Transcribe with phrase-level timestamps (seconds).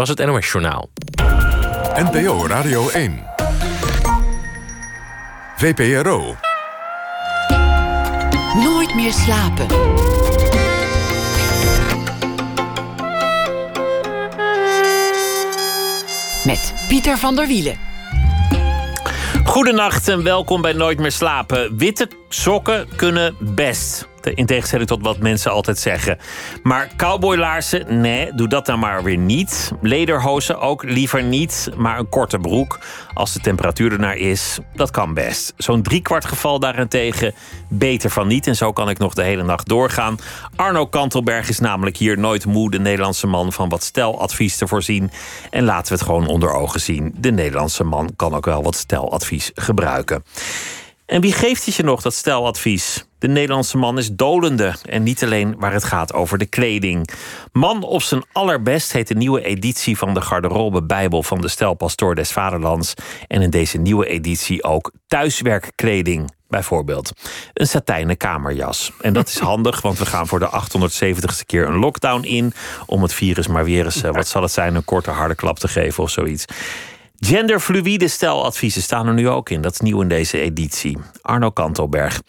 [0.00, 0.90] was het NOS Journaal.
[1.94, 3.22] NPO Radio 1.
[5.56, 6.36] VPRO.
[8.54, 9.66] Nooit meer slapen.
[16.44, 17.78] Met Pieter van der Wielen.
[19.44, 21.76] Goedenacht en welkom bij Nooit meer slapen.
[21.76, 24.08] Witte sokken kunnen best.
[24.34, 26.18] In tegenstelling tot wat mensen altijd zeggen.
[26.62, 29.72] Maar cowboylaarzen, nee, doe dat dan maar weer niet.
[29.80, 32.78] Lederhozen ook liever niet, maar een korte broek.
[33.14, 35.52] Als de temperatuur ernaar is, dat kan best.
[35.56, 37.34] Zo'n driekwart geval daarentegen
[37.68, 38.46] beter van niet.
[38.46, 40.18] En zo kan ik nog de hele nacht doorgaan.
[40.56, 42.70] Arno Kantelberg is namelijk hier nooit moe...
[42.70, 45.10] de Nederlandse man van wat steladvies te voorzien.
[45.50, 47.14] En laten we het gewoon onder ogen zien.
[47.16, 50.24] De Nederlandse man kan ook wel wat steladvies gebruiken.
[51.10, 53.04] En wie geeft het je nog, dat steladvies?
[53.18, 54.74] De Nederlandse man is dolende.
[54.88, 57.10] En niet alleen waar het gaat over de kleding.
[57.52, 62.14] Man op zijn allerbest heet de nieuwe editie van de garderobe Bijbel van de Stelpastoor
[62.14, 62.94] des Vaderlands.
[63.26, 66.30] En in deze nieuwe editie ook thuiswerkkleding.
[66.48, 67.12] Bijvoorbeeld
[67.54, 68.92] een satijnen kamerjas.
[69.00, 72.52] En dat is handig, want we gaan voor de 870ste keer een lockdown in.
[72.86, 75.58] Om het virus maar weer eens, eh, wat zal het zijn, een korte harde klap
[75.58, 76.44] te geven of zoiets.
[77.20, 79.60] Genderfluïde steladviezen staan er nu ook in.
[79.60, 80.98] Dat is nieuw in deze editie.
[81.22, 82.22] Arno Kantelberg.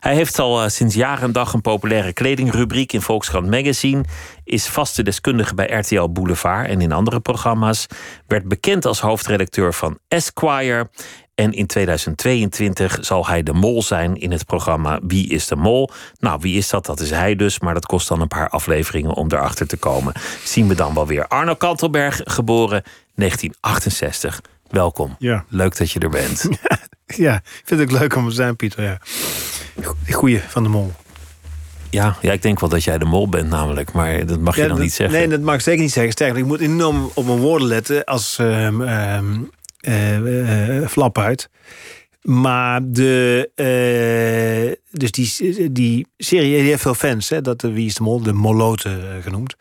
[0.00, 4.04] Hij heeft al eh, sinds jaren en dag een populaire kledingrubriek in Volkskrant Magazine.
[4.44, 7.86] Is vaste deskundige bij RTL Boulevard en in andere programma's.
[8.26, 10.88] Werd bekend als hoofdredacteur van Esquire.
[11.34, 15.90] En in 2022 zal hij de mol zijn in het programma Wie is de Mol?
[16.18, 16.86] Nou, wie is dat?
[16.86, 20.12] Dat is hij dus, maar dat kost dan een paar afleveringen om erachter te komen.
[20.44, 21.26] Zien we dan wel weer.
[21.28, 22.82] Arno Kantelberg, geboren
[23.14, 24.40] 1968.
[24.70, 25.16] Welkom.
[25.18, 25.44] Ja.
[25.48, 26.48] Leuk dat je er bent.
[27.06, 28.82] ja, vind ik leuk om te zijn, Pieter.
[28.82, 28.98] Ja.
[30.10, 30.92] Goeie van de mol.
[31.90, 34.68] Ja, ja, ik denk wel dat jij de mol bent namelijk, maar dat mag je
[34.68, 35.18] dan niet zeggen.
[35.18, 36.12] Nee, dat mag ik zeker niet zeggen.
[36.12, 39.50] Sterker, ik moet enorm op mijn woorden letten als um, um,
[39.88, 41.50] uh, flap uit.
[42.22, 47.28] Maar de, uh, dus die, die serie die heeft veel fans.
[47.28, 47.40] Hè?
[47.40, 48.22] Dat, wie is de mol?
[48.22, 49.54] De Moloten genoemd.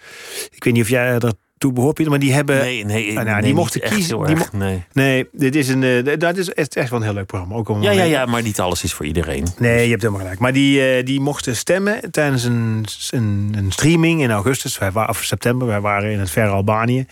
[0.52, 2.12] Ik weet niet of jij dat toe behoort, Pieter.
[2.12, 2.57] Maar die hebben.
[2.57, 4.25] Nee, nee, nou, die mochten kiezen.
[4.25, 4.84] Die mo nee.
[4.94, 5.81] nee, dit is een.
[5.81, 7.56] Uh, dat is echt, echt wel een heel leuk programma.
[7.56, 9.47] Ook om ja, ja, ja, maar niet alles is voor iedereen.
[9.57, 10.40] Nee, je hebt helemaal gelijk.
[10.40, 14.78] Maar die, uh, die mochten stemmen tijdens een, een, een, streaming in augustus.
[14.78, 15.68] Wij waren, of september.
[15.68, 17.06] Wij waren in het verre Albanië.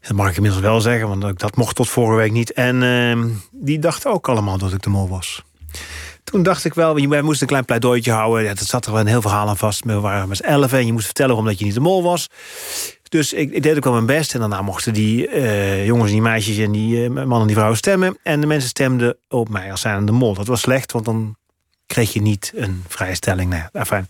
[0.00, 2.52] Dat mag ik inmiddels wel zeggen, want dat mocht tot vorige week niet.
[2.52, 5.42] En uh, die dachten ook allemaal dat ik de mol was.
[6.24, 8.42] Toen dacht ik wel, wij moesten een klein pleidooitje houden.
[8.42, 9.84] Ja, dat zat er wel een heel verhaal aan vast.
[9.84, 12.28] We waren met z'n elf en je moest vertellen omdat je niet de mol was.
[13.12, 14.34] Dus ik, ik, deed ook wel mijn best.
[14.34, 17.54] En daarna mochten die uh, jongens en die meisjes en die uh, mannen en die
[17.54, 18.18] vrouwen stemmen.
[18.22, 20.34] En de mensen stemden op mij als zijnde de mol.
[20.34, 21.36] Dat was slecht, want dan
[21.86, 23.50] kreeg je niet een vrije stelling.
[23.50, 24.06] Nou enfin.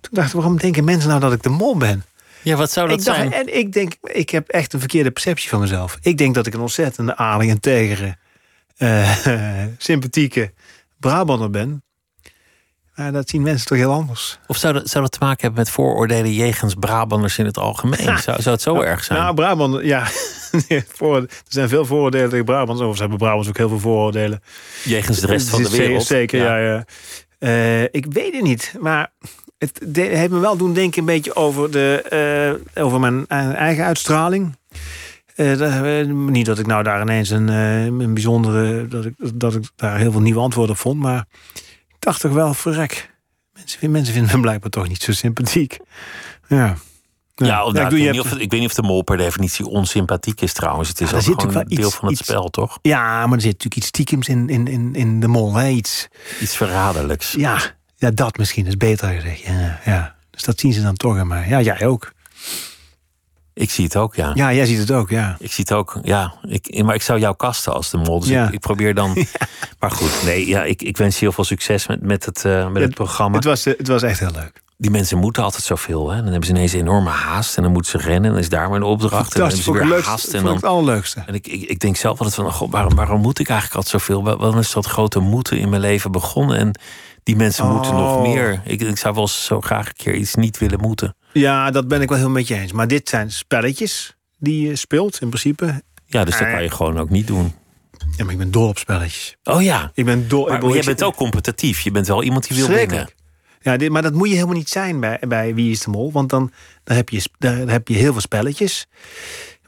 [0.00, 2.04] Toen dacht ik, waarom denken mensen nou dat ik de mol ben?
[2.42, 3.32] Ja, wat zou dat ik dacht, zijn?
[3.32, 5.98] En ik denk, ik heb echt een verkeerde perceptie van mezelf.
[6.02, 8.16] Ik denk dat ik een ontzettende aardige, integere,
[8.78, 9.16] uh,
[9.78, 10.52] sympathieke
[10.98, 11.82] Brabander ben.
[13.00, 14.38] Maar dat zien mensen toch heel anders.
[14.46, 18.18] Of zou dat, zou dat te maken hebben met vooroordelen jegens Brabanders in het algemeen?
[18.18, 19.18] Zou, zou het zo nou, erg zijn?
[19.18, 20.00] Nou, Brabant, ja.
[20.98, 22.82] er zijn veel vooroordelen tegen Brabants.
[22.82, 24.42] Of ze hebben Brabants ook heel veel vooroordelen.
[24.84, 26.02] Jegens de rest van de wereld?
[26.02, 26.56] Zeker, ja.
[26.56, 26.84] ja, ja.
[27.38, 29.12] Uh, ik weet het niet, maar
[29.58, 34.56] het heeft me wel doen denken een beetje over, de, uh, over mijn eigen uitstraling.
[35.36, 38.88] Uh, niet dat ik nou daar ineens een, een bijzondere.
[38.88, 41.00] Dat ik, dat ik daar heel veel nieuwe antwoorden op vond.
[41.00, 41.26] Maar
[42.00, 43.14] dacht toch wel, verrek.
[43.52, 45.78] Mensen, mensen vinden me blijkbaar toch niet zo sympathiek.
[46.48, 46.76] Ja.
[47.34, 49.66] Ja, ja, nou, ik, weet niet of, ik weet niet of de mol per definitie
[49.66, 50.88] onsympathiek is trouwens.
[50.88, 52.78] Het is ja, ook gewoon een deel iets, van het iets, spel, toch?
[52.82, 55.54] Ja, maar er zit natuurlijk iets stiekems in, in, in, in de mol.
[55.54, 55.68] Hè?
[55.68, 56.08] Iets,
[56.40, 57.32] iets verraderlijks.
[57.32, 57.60] Ja,
[57.96, 59.40] ja, dat misschien is beter gezegd.
[59.40, 60.16] Ja, ja.
[60.30, 61.48] Dus dat zien ze dan toch aan mij.
[61.48, 62.12] Ja, jij ook.
[63.60, 64.30] Ik zie het ook, ja.
[64.34, 65.36] Ja, jij ziet het ook, ja.
[65.38, 66.34] Ik zie het ook, ja.
[66.42, 68.20] Ik, maar ik zou jou kasten als de mol.
[68.20, 68.46] Dus ja.
[68.46, 69.12] ik, ik, probeer dan...
[69.20, 69.46] Ja.
[69.78, 72.64] Maar goed, nee, ja, ik, ik wens je heel veel succes met, met, het, uh,
[72.64, 73.36] met het, het, programma.
[73.36, 74.62] Het was, het was echt heel leuk.
[74.76, 76.10] Die mensen moeten altijd zoveel.
[76.10, 76.16] Hè?
[76.16, 77.56] Dan hebben ze ineens een enorme haast.
[77.56, 78.24] En dan moeten ze rennen.
[78.24, 79.34] En dan is daar maar een opdracht.
[79.34, 80.34] En dan hebben ze weer leukste, haast.
[80.34, 81.22] En dan, het allerleukste.
[81.26, 82.52] En ik, ik, ik denk zelf altijd van...
[82.52, 84.22] God, waarom, waarom moet ik eigenlijk altijd zoveel?
[84.22, 86.58] Waarom is dat grote moeten in mijn leven begonnen?
[86.58, 86.78] En
[87.22, 87.74] die mensen oh.
[87.74, 88.60] moeten nog meer.
[88.64, 91.14] Ik, ik zou wel zo graag een keer iets niet willen moeten.
[91.32, 92.72] Ja, dat ben ik wel heel met je eens.
[92.72, 95.82] Maar dit zijn spelletjes die je speelt in principe.
[96.06, 97.52] Ja, dus dat kan je gewoon ook niet doen.
[98.16, 99.36] Ja, maar ik ben dol op spelletjes.
[99.44, 99.90] Oh ja.
[99.94, 100.48] Ik ben dol.
[100.48, 101.80] Maar, bent ook competitief.
[101.80, 103.08] Je bent wel iemand die wil winnen.
[103.60, 106.12] Ja, dit, maar dat moet je helemaal niet zijn bij, bij Wie is de Mol.
[106.12, 106.52] Want dan,
[106.84, 108.86] dan, heb je, daar heb je heel veel spelletjes.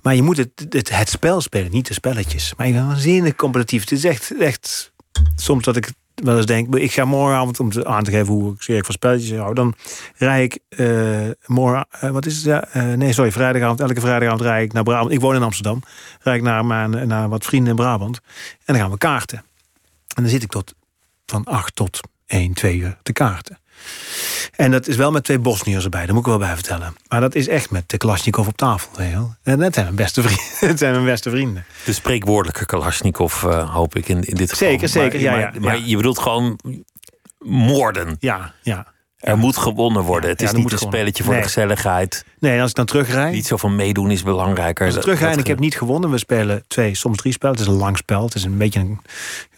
[0.03, 2.55] Maar je moet het, het, het spel spelen, niet de spelletjes.
[2.57, 3.81] Maar ik ben waanzinnig competitief.
[3.81, 4.93] Het is echt, echt
[5.37, 8.63] soms dat ik wel eens denk, ik ga morgenavond, om aan te geven hoe ik
[8.63, 9.75] zeer van spelletjes hou, dan
[10.17, 12.69] rij ik uh, morgen, uh, wat is het?
[12.77, 15.13] Uh, nee, sorry, vrijdagavond, elke vrijdagavond rij ik naar Brabant.
[15.13, 15.83] Ik woon in Amsterdam.
[16.21, 18.21] Rijd ik naar, naar wat vrienden in Brabant.
[18.65, 19.39] En dan gaan we kaarten.
[20.15, 20.75] En dan zit ik tot
[21.27, 23.59] van 8 tot 1, 2 uur te kaarten.
[24.57, 26.97] En dat is wel met twee Bosniërs erbij, dat moet ik wel bij vertellen.
[27.09, 28.91] Maar dat is echt met de Kalashnikov op tafel.
[29.43, 30.45] En dat zijn mijn beste vrienden.
[30.71, 31.65] dat zijn mijn beste vrienden.
[31.85, 34.69] De spreekwoordelijke Kalashnikov, uh, hoop ik in, in dit geval.
[34.69, 35.21] Zeker, zeker.
[35.21, 36.59] Maar, ja, ja, maar, maar je bedoelt gewoon
[37.39, 38.17] moorden.
[38.19, 38.93] Ja, ja.
[39.23, 40.31] Er moet gewonnen worden.
[40.31, 41.43] Het is niet een spelletje voor nee.
[41.43, 42.25] de gezelligheid.
[42.39, 43.33] Nee, als ik dan terugrijd...
[43.33, 44.87] Niet zo van meedoen is belangrijker.
[44.87, 46.11] Als ik en ik heb niet gewonnen...
[46.11, 47.57] we spelen twee, soms drie spellen.
[47.57, 48.25] Het is een lang spel.
[48.25, 49.01] Het is een beetje een,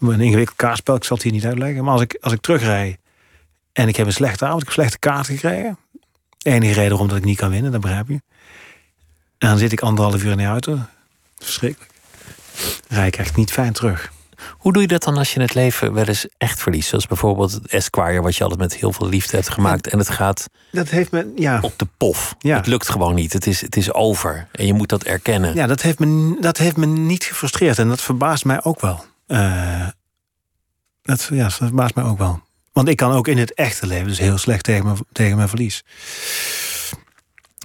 [0.01, 0.95] een ingewikkeld kaartspel.
[0.95, 1.85] Ik zal het hier niet uitleggen.
[1.85, 2.99] Maar als ik, als ik terugrijd
[3.75, 4.61] en ik heb een slechte avond...
[4.61, 5.79] ik heb slechte kaart gekregen...
[6.43, 8.21] enige reden waarom dat ik niet kan winnen, dat begrijp je.
[9.39, 10.79] En dan zit ik anderhalf uur in de auto.
[11.37, 11.93] Verschrikkelijk.
[12.89, 14.13] Rijd ik echt niet fijn terug.
[14.51, 16.89] Hoe doe je dat dan als je het leven wel eens echt verliest?
[16.89, 19.87] Zoals bijvoorbeeld het Esquire, wat je altijd met heel veel liefde hebt gemaakt.
[19.87, 21.59] En het gaat dat heeft me, ja.
[21.61, 22.35] op de pof.
[22.39, 22.57] Ja.
[22.57, 23.33] Het lukt gewoon niet.
[23.33, 24.49] Het is, het is over.
[24.53, 25.55] En je moet dat erkennen.
[25.55, 27.79] Ja, dat heeft me, dat heeft me niet gefrustreerd.
[27.79, 29.05] En dat verbaast mij ook wel.
[29.27, 29.89] Uh,
[31.03, 32.43] dat, ja, dat verbaast mij ook wel.
[32.75, 35.49] Want ik kan ook in het echte leven dus heel slecht tegen mijn, tegen mijn
[35.49, 35.85] verlies.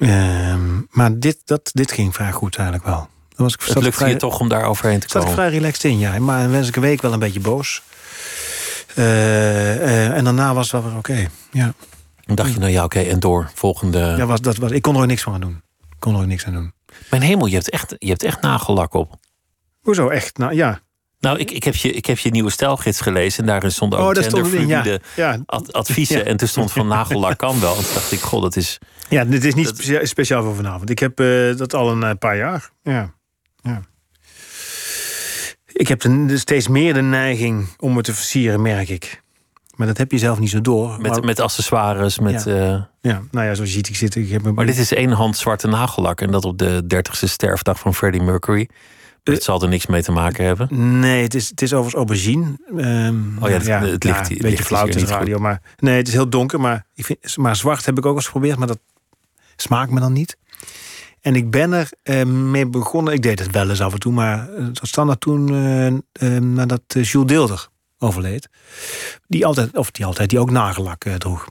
[0.02, 0.56] Uh,
[0.90, 3.10] maar dit, dat, dit ging vrij goed eigenlijk wel.
[3.36, 5.22] Dan was ik, het lukt vrij, je toch om daar overheen te komen?
[5.22, 6.20] Zat ik vrij relaxed in, ja.
[6.20, 7.82] Maar dan was ik een week wel een beetje boos.
[8.96, 9.06] Uh,
[9.76, 11.12] uh, en daarna was het wel weer oké.
[11.12, 11.30] Okay.
[11.52, 11.74] Ja.
[12.26, 13.52] En dacht je nou, ja, oké, okay, en door.
[13.54, 14.00] Volgende...
[14.18, 15.62] Ja, was, dat was, ik kon er ook niks van doen.
[15.90, 16.74] Ik kon er ook niks aan doen.
[17.10, 19.16] Mijn hemel, je hebt echt, je hebt echt nagellak op.
[19.82, 20.38] Hoezo echt?
[20.38, 20.80] Nou, ja.
[21.20, 23.40] Nou, ik, ik, heb je, ik heb je nieuwe stijlgids gelezen.
[23.40, 25.34] En daarin stonden ook oh, genderfluïde ja.
[25.34, 25.40] ja.
[25.46, 26.18] ad, adviezen.
[26.18, 26.24] Ja.
[26.24, 27.76] En toen stond van nagellak kan wel.
[27.76, 28.78] En toen dacht ik, god, dat is...
[29.10, 29.76] Ja, dit is niet dat...
[29.76, 30.90] speciaal, speciaal voor vanavond.
[30.90, 32.70] Ik heb uh, dat al een uh, paar jaar.
[32.84, 33.14] Ja.
[33.62, 33.82] ja.
[35.72, 39.22] Ik heb de, steeds meer de neiging om me te versieren, merk ik.
[39.76, 41.02] Maar dat heb je zelf niet zo door.
[41.02, 42.44] Met, maar, met accessoires, met...
[42.44, 42.52] Ja.
[42.52, 42.82] Uh...
[43.02, 44.16] ja, nou ja, zoals je ziet, ik zit...
[44.16, 46.22] Ik heb maar dit is één hand zwarte nagellak.
[46.22, 48.70] En dat op de dertigste sterfdag van Freddie Mercury.
[49.24, 51.00] Het uh, zal er niks mee te maken hebben.
[51.00, 52.46] Nee, het is, het is overigens aubergine.
[52.76, 54.36] Um, oh ja, het, ja, het ligt ja.
[54.36, 55.34] Een beetje flauw in de radio.
[55.34, 55.44] Goed.
[55.44, 56.60] Maar nee, het is heel donker.
[56.60, 58.58] Maar, ik vind, maar zwart heb ik ook eens geprobeerd.
[58.58, 58.80] Maar dat
[59.56, 60.38] smaakt me dan niet.
[61.22, 63.14] En ik ben er uh, mee begonnen.
[63.14, 64.14] Ik deed het wel eens af en toe.
[64.14, 65.50] Maar het was standaard toen
[66.22, 67.68] uh, nadat Jules Deelder
[67.98, 68.50] overleed.
[69.28, 71.48] Die altijd, of die altijd, die ook nagellak droeg.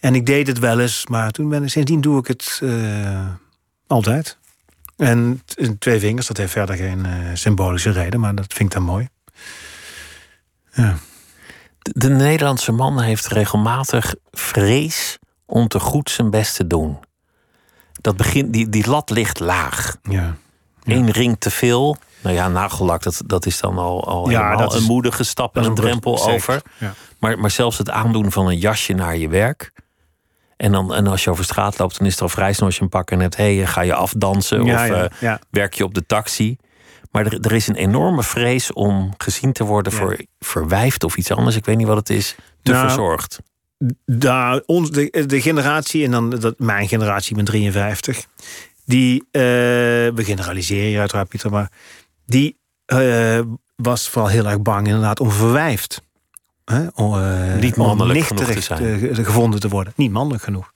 [0.00, 1.06] En ik deed het wel eens.
[1.06, 2.62] Maar toen ben ik, sindsdien doe ik het
[3.86, 4.38] altijd.
[4.96, 5.42] En
[5.78, 9.08] twee vingers, dat heeft verder geen uh, symbolische reden, maar dat vind ik dan mooi.
[10.72, 10.96] Ja.
[11.78, 16.98] De, de, Nederlandse man heeft regelmatig vrees om te goed zijn best te doen.
[18.00, 19.96] Dat begint, die, die lat ligt laag.
[20.02, 20.36] Ja.
[20.84, 21.96] Eén ring te veel.
[22.20, 25.24] Nou ja, nagellak, dat, dat is dan al, al ja, helemaal dat is, een moedige
[25.24, 26.62] stap en een drempel over.
[26.78, 26.94] Ja.
[27.18, 29.72] Maar, maar zelfs het aandoen van een jasje naar je werk.
[30.56, 32.76] En, dan, en als je over straat loopt, dan is er al vrij snel als
[32.76, 33.36] je een pak en hebt.
[33.36, 35.40] Hé, hey, ga je afdansen Ja, of ja, uh, ja.
[35.50, 36.56] werk je op de taxi?
[37.10, 41.30] Maar er, er is een enorme vrees om gezien te worden voor verwijfd of iets
[41.30, 41.56] anders.
[41.56, 42.34] Ik weet niet wat het is.
[42.62, 43.38] Te Nou, verzorgd.
[44.04, 48.26] Daar, ons, de, de generatie, en dan dat, mijn generatie, ik ben 53,
[48.84, 51.70] die, eh, we generaliseren hier uiteraard, Pieter, maar
[52.26, 53.40] die eh,
[53.76, 56.02] was vooral heel erg bang inderdaad om verwijfd.
[56.66, 59.24] Hè, om, eh, Niet om mannelijk genoeg te zijn.
[59.24, 59.92] gevonden te worden.
[59.96, 60.72] Niet mannelijk genoeg.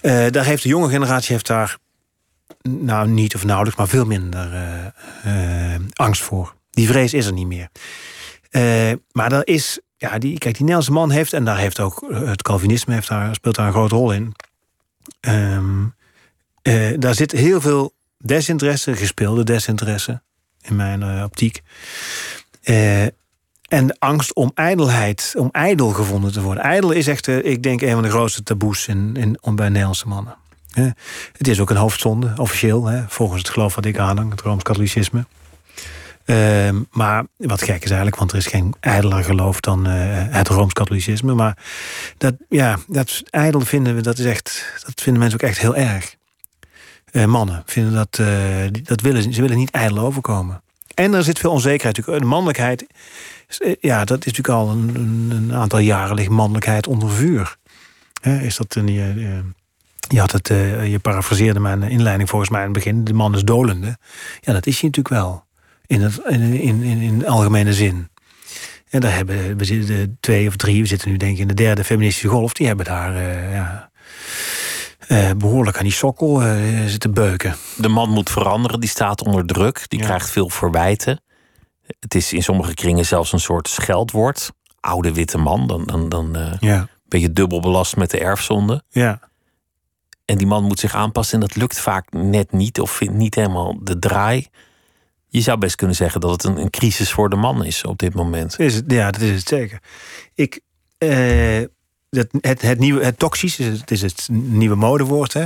[0.00, 1.78] Eh, daar heeft de jonge generatie heeft daar,
[2.62, 4.52] nou niet of nauwelijks, maar veel minder
[5.22, 6.54] eh, angst voor.
[6.70, 7.68] Die vrees is er niet meer.
[9.12, 12.42] Maar er is, ja, die, kijk, die Nederlandse man heeft, en daar heeft ook het
[12.42, 14.34] Calvinisme heeft daar, speelt daar een grote rol in.
[15.20, 15.84] Ehm,
[16.62, 20.22] eh, daar zit heel veel desinteresse, gespeelde desinteresse,
[20.60, 21.62] in mijn optiek.
[23.74, 26.62] En angst om ijdelheid, om ijdel gevonden te worden.
[26.62, 30.08] Ijdel is echt, eh, ik denk, een van de grootste taboes in, in, bij Nederlandse
[30.08, 30.36] mannen.
[31.32, 35.24] Het is ook een hoofdzonde, officieel, volgens het geloof wat ik aanhang, het Rooms-Katholicisme.
[36.24, 39.92] Ehm, maar wat gek is eigenlijk, want er is geen ijdeler geloof dan eh,
[40.28, 41.34] het Rooms-Katholicisme.
[41.34, 41.58] Maar
[42.18, 45.76] dat, ja, dat ijdel vinden we, dat is echt, dat vinden mensen ook echt heel
[45.76, 46.16] erg.
[47.10, 48.20] Eh, mannen vinden dat,
[48.82, 50.62] dat willen, ze willen niet ijdel overkomen.
[50.94, 51.96] En er zit veel onzekerheid.
[51.96, 52.24] natuurlijk.
[52.24, 52.86] De mannelijkheid,
[53.58, 57.56] eh, ja, dat is natuurlijk al een, een, een aantal jaren ligt mannelijkheid onder vuur.
[58.22, 59.14] Is dat een, je,
[60.08, 63.04] je- had het, eh, je parafraseerde mijn inleiding volgens mij in het begin.
[63.04, 63.98] De man is dolende.
[64.40, 65.44] Ja, dat is hij natuurlijk wel.
[65.86, 68.08] In, het, in, in, in, algemene zin.
[68.90, 71.54] En daar hebben we zitten twee of drie, we zitten nu denk ik in de
[71.54, 73.90] derde feministische golf, die hebben daar eh, ja,
[75.08, 77.56] eh, behoorlijk aan die sokkel eh, zitten beuken.
[77.76, 79.84] De man moet veranderen, die staat onder druk.
[79.88, 80.04] Die Ja.
[80.04, 81.20] krijgt veel verwijten.
[82.00, 84.50] Het is in sommige kringen zelfs een soort scheldwoord.
[84.80, 85.66] oude witte man.
[85.66, 86.88] Dan, dan, dan eh, Ja.
[87.08, 88.82] ben je dubbel belast met de erfzonde.
[88.88, 89.20] Ja.
[90.24, 93.34] En die man moet zich aanpassen en dat lukt vaak net niet of vindt niet
[93.34, 94.46] helemaal de draai.
[95.26, 97.98] Je zou best kunnen zeggen dat het een, een crisis voor de man is op
[97.98, 98.58] dit moment.
[98.58, 99.78] Is het, ja, dat is het zeker.
[100.34, 100.60] Ik,
[102.14, 105.32] dat, het, het, nieuwe, het toxisch is het, het is het nieuwe modewoord.
[105.32, 105.44] Hè?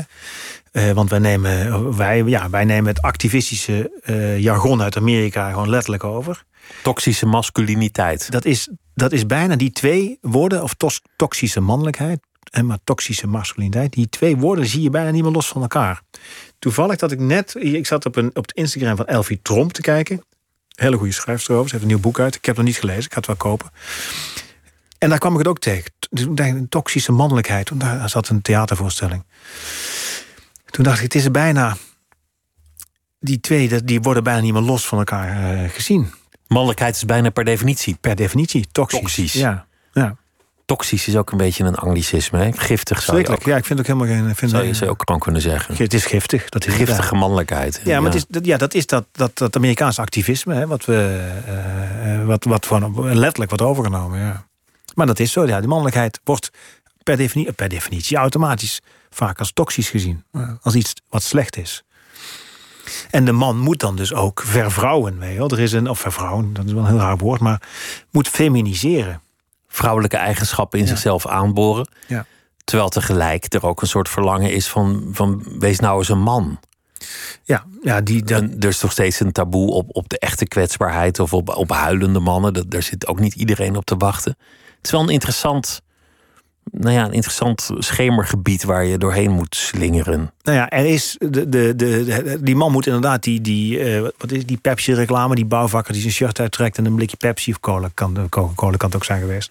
[0.73, 5.69] Eh, want wij nemen, wij, ja, wij nemen het activistische eh, jargon uit Amerika gewoon
[5.69, 6.45] letterlijk over.
[6.83, 8.31] Toxische masculiniteit.
[8.31, 12.21] Dat is, dat is bijna die twee woorden, of tos, toxische mannelijkheid
[12.51, 13.93] en maar toxische masculiniteit.
[13.93, 16.03] Die twee woorden zie je bijna niet meer los van elkaar.
[16.59, 19.81] Toevallig dat ik net, ik zat op, een, op het Instagram van Elfie Tromp te
[19.81, 20.23] kijken.
[20.75, 21.69] Hele goede schrijfster over.
[21.69, 22.35] Ze heeft een nieuw boek uit.
[22.35, 23.05] Ik heb het nog niet gelezen.
[23.05, 23.71] Ik ga het wel kopen.
[24.99, 25.93] En daar kwam ik het ook tegen.
[26.35, 27.67] Een toxische mannelijkheid.
[27.67, 29.25] Toen daar zat een theatervoorstelling.
[30.71, 31.77] Toen dacht ik, het is bijna...
[33.21, 36.13] Die twee, die worden bijna niet meer los van elkaar eh, gezien.
[36.47, 37.97] Mannelijkheid is bijna per definitie.
[38.01, 39.01] Per definitie, toxisch.
[39.01, 39.33] Toxisch.
[39.33, 40.17] Ja, ja.
[40.65, 42.39] Toxisch is ook een beetje een anglicisme.
[42.39, 42.53] Hè?
[42.53, 44.37] Giftig zou je, ook, Ja, ik vind het ook helemaal geen...
[44.37, 45.77] Vind zou je, zou je ook gewoon kunnen zeggen.
[45.77, 46.49] Het is giftig.
[46.49, 47.81] Dat is Giftige mannelijkheid.
[47.85, 50.85] Ja, maar Het is, dat, ja, dat is dat, dat, dat Amerikaanse activisme, hè, wat
[50.85, 51.29] we
[52.03, 54.19] eh, wat, wat van letterlijk wordt overgenomen.
[54.19, 54.48] Ja.
[54.99, 55.47] Maar dat is zo.
[55.47, 56.51] Ja, de mannelijkheid wordt
[57.03, 60.25] per definitie, per definitie automatisch vaak als toxisch gezien.
[60.33, 61.85] Ja, Als iets wat slecht is.
[63.11, 65.19] En de man moet dan dus ook vervrouwen.
[65.19, 65.51] Weet je wel.
[65.51, 67.63] Er is een, of vervrouwen, dat is wel een heel raar woord, maar
[68.11, 69.21] moet feminiseren.
[69.69, 71.89] Vrouwelijke eigenschappen in zichzelf aanboren.
[72.07, 72.27] Ja.
[72.65, 76.59] Terwijl tegelijk er ook een soort verlangen is van, van wees nou eens een man.
[77.43, 80.47] Ja, ja die, dat, En er is toch steeds een taboe op, op de echte
[80.47, 82.53] kwetsbaarheid of op, op huilende mannen.
[82.53, 84.37] Dat, daar zit ook niet iedereen op te wachten.
[84.89, 85.83] Is wel een interessant,
[86.71, 90.33] nou ja, een interessant schemergebied waar je doorheen moet slingeren.
[90.43, 94.31] Nou ja, er is de, de, de, die man moet inderdaad die, die, eh, wat
[94.31, 97.89] is die Pepsi-reclame, die bouwvakker die zijn shirt uittrekt en een blikje Pepsi of cola
[97.95, 99.51] kan, de Coca-Cola kan het ook zijn geweest.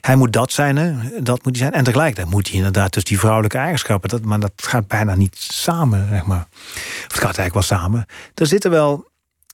[0.00, 0.92] Hij moet dat zijn, hè?
[1.22, 1.72] dat moet hij zijn.
[1.72, 5.36] En tegelijkertijd moet hij inderdaad dus die vrouwelijke eigenschappen, dat, maar dat gaat bijna niet
[5.38, 6.46] samen, zeg maar.
[6.50, 8.06] Of het gaat eigenlijk wel samen.
[8.34, 9.08] Er zitten wel,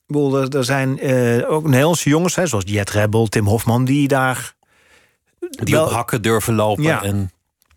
[0.07, 4.55] er, er zijn eh, ook Nederlandse jongens, hè, zoals Jet Rebel, Tim Hofman, die daar
[5.49, 7.03] Die Wel- op hakken durven lopen Ja.
[7.03, 7.31] en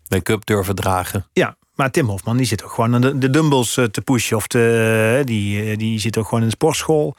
[0.09, 1.25] make-up durven dragen.
[1.33, 4.37] Ja, maar Tim Hofman die zit ook gewoon aan de, de dumbbells eh, te pushen.
[4.37, 7.15] Of te, die, eh, die zit ook gewoon in de sportschool.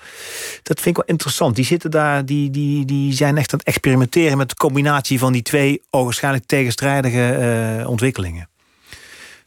[0.63, 1.57] Dat vind ik wel interessant.
[1.57, 5.33] Die zitten daar, die, die, die zijn echt aan het experimenteren met de combinatie van
[5.33, 8.51] die twee ogenschijnlijk tegenstrijdige eh, ontwikkelingen.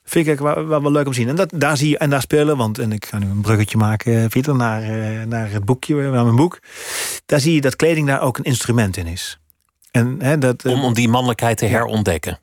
[0.08, 1.28] Vind ik wel, wel, wel leuk om te zien.
[1.30, 3.78] En, dat, daar zie je, en daar spelen, want en ik ga nu een bruggetje
[3.78, 6.60] maken, eh, Pieter, naar, eh, naar het boekje, naar mijn boek.
[7.26, 9.40] Daar zie je dat kleding daar ook een instrument in is.
[9.96, 12.40] En hè, dat, eh, Om, om die mannelijkheid te herontdekken.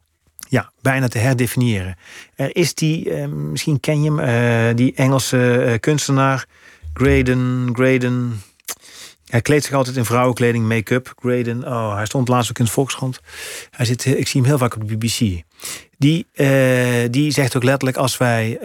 [0.48, 1.96] ja, bijna te herdefiniëren.
[2.34, 6.46] Er is die, eh, misschien ken je hem, eh, die Engelse kunstenaar
[6.94, 8.40] Graydon, Graydon.
[9.26, 11.12] Hij kleedt zich altijd in vrouwenkleding, make-up.
[11.16, 13.20] Graydon, oh, hij stond laatst ook in de Volkskrant.
[13.70, 15.42] Hij zit, ik zie hem heel vaak op de BBC.
[15.98, 16.26] Die,
[17.10, 18.58] die zegt ook letterlijk, als, wij,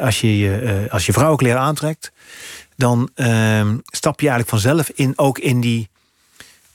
[0.00, 2.12] als, je, je, als je vrouwenkleren aantrekt...
[2.76, 5.90] dan ehm, stap je eigenlijk vanzelf in, ook in die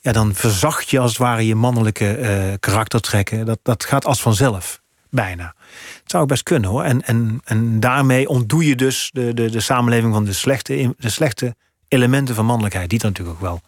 [0.07, 3.45] ja, dan verzacht je als het ware je mannelijke eh, karaktertrekken.
[3.45, 5.53] Dat, dat gaat als vanzelf, bijna.
[6.01, 6.83] Het zou ook best kunnen hoor.
[6.83, 11.09] En, en, en daarmee ontdoe je dus de, de, de samenleving van de slechte, de
[11.09, 11.55] slechte
[11.87, 12.89] elementen van mannelijkheid.
[12.89, 13.61] Die er natuurlijk ook wel.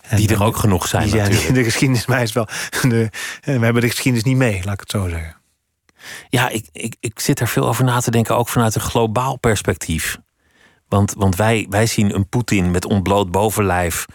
[0.00, 1.54] En- Die er en- ook genoeg zijn die natuurlijk.
[1.60, 2.48] de geschiedenis mij is wel.
[2.82, 3.10] De,
[3.44, 5.36] we hebben de geschiedenis niet mee, laat ik het zo zeggen.
[6.28, 9.36] Ja, ik, ik, ik zit er veel over na te denken, ook vanuit een globaal
[9.38, 10.18] perspectief.
[10.88, 14.06] Want, want wij, wij zien een Poetin met ontbloot bovenlijf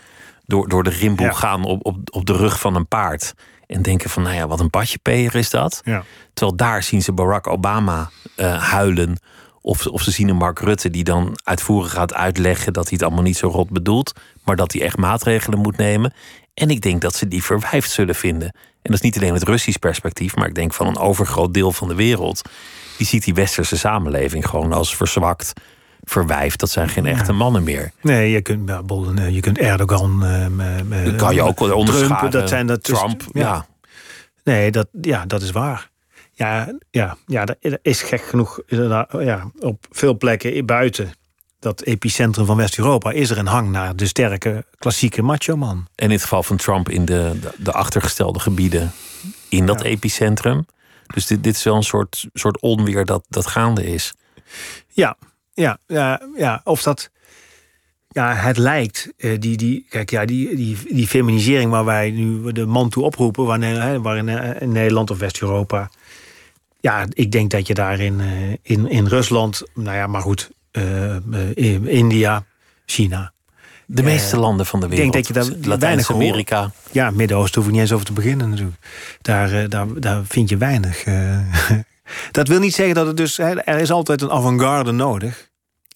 [0.52, 1.32] door, door de rimboe Ja.
[1.34, 3.34] gaan op, op, op de rug van een paard.
[3.68, 5.82] En denken van, nou ja, wat een badjepeer is dat.
[5.84, 6.04] Ja.
[6.34, 9.20] Terwijl daar zien ze Barack Obama eh, huilen.
[9.62, 13.04] Of, of ze zien een Mark Rutte die dan uitvoerig gaat uitleggen dat hij het
[13.04, 14.14] allemaal niet zo rot bedoelt.
[14.44, 16.14] Maar dat hij echt maatregelen moet nemen.
[16.54, 18.48] En ik denk dat ze die verwijfd zullen vinden.
[18.82, 21.72] En dat is niet alleen het Russisch perspectief, maar ik denk van een overgroot deel
[21.72, 22.42] van de wereld.
[22.98, 25.54] Die ziet die westerse samenleving gewoon als verzwakt,
[26.12, 26.60] verwijfd.
[26.60, 27.92] Dat zijn geen echte mannen meer.
[28.02, 30.24] Nee, je kunt, eh, je kunt Erdogan.
[30.26, 32.18] eh, Dat kan je ook wel onderscharen.
[32.18, 33.66] Trump, dat zijn dat Trump, ja.
[34.44, 35.90] Nee, dat, ja, dat is waar.
[36.34, 41.12] Ja, ja, ja, er er is gek genoeg ja, op veel plekken buiten
[41.60, 45.88] dat epicentrum van West-Europa is er een hang naar de sterke klassieke macho-man.
[45.96, 48.92] En in het geval van Trump in de, de, de achtergestelde gebieden
[49.50, 49.86] in dat Ja.
[49.90, 50.66] epicentrum.
[51.14, 54.14] Dus dit, dit is wel een soort, soort onweer dat, dat gaande is.
[54.88, 55.18] Ja,
[55.62, 56.62] ja, ja, ja.
[56.64, 57.10] Of dat.
[58.10, 59.12] Ja, het lijkt.
[59.18, 63.04] eh, die, die, kijk, ja, die, die, die feminisering waar wij nu de man toe
[63.04, 65.90] oproepen, waar, hè, waar in, eh, in Nederland of West-Europa.
[66.80, 70.50] Ja, ik denk dat je daar in, eh, in, in Rusland, nou ja, maar goed,
[71.54, 72.44] in India,
[72.86, 73.32] China.
[73.86, 75.34] De meeste landen van de ik denk wereld.
[75.34, 76.72] dat je daar Latijns-Amerika.
[76.92, 78.78] Ja, Midden-Oosten hoef ik niet eens over te beginnen natuurlijk.
[79.22, 81.04] Daar, daar, daar vind je weinig.
[82.38, 83.38] dat wil niet zeggen dat het dus...
[83.38, 85.50] hè, Er is altijd een avant-garde nodig.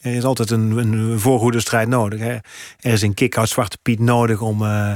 [0.05, 2.19] Er is altijd een, een voorhoederstrijd nodig.
[2.19, 2.31] Hè.
[2.79, 4.91] Er is een kick-out Zwarte Piet nodig om, eh,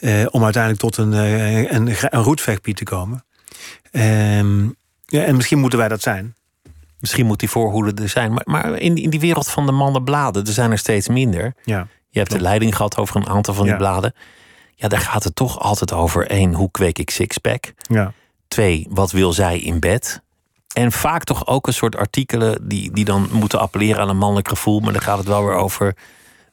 [0.00, 3.24] eh, om uiteindelijk tot een, eh, een, een roetvechtpiet te komen.
[3.90, 4.62] Ehm,
[5.06, 6.34] ja, en misschien moeten wij dat zijn.
[6.98, 8.32] Misschien moet die voorhoede er zijn.
[8.32, 11.54] Maar, maar in, in die wereld van de mannenbladen, er zijn er steeds minder.
[11.64, 11.86] Ja.
[12.08, 13.78] Je hebt de leiding gehad over een aantal van die Ja.
[13.78, 14.14] bladen.
[14.74, 16.26] Ja, daar gaat het toch altijd over.
[16.26, 17.72] één, hoe kweek ik sixpack?
[17.76, 18.12] Ja.
[18.48, 20.22] Twee, wat wil zij in bed?
[20.72, 24.48] En vaak toch ook een soort artikelen die, die dan moeten appelleren aan een mannelijk
[24.48, 24.80] gevoel.
[24.80, 25.96] Maar dan gaat het wel weer over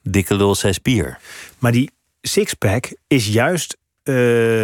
[0.03, 1.17] dikke lul zes bier.
[1.59, 3.77] Maar die sixpack is juist...
[4.03, 4.15] eh,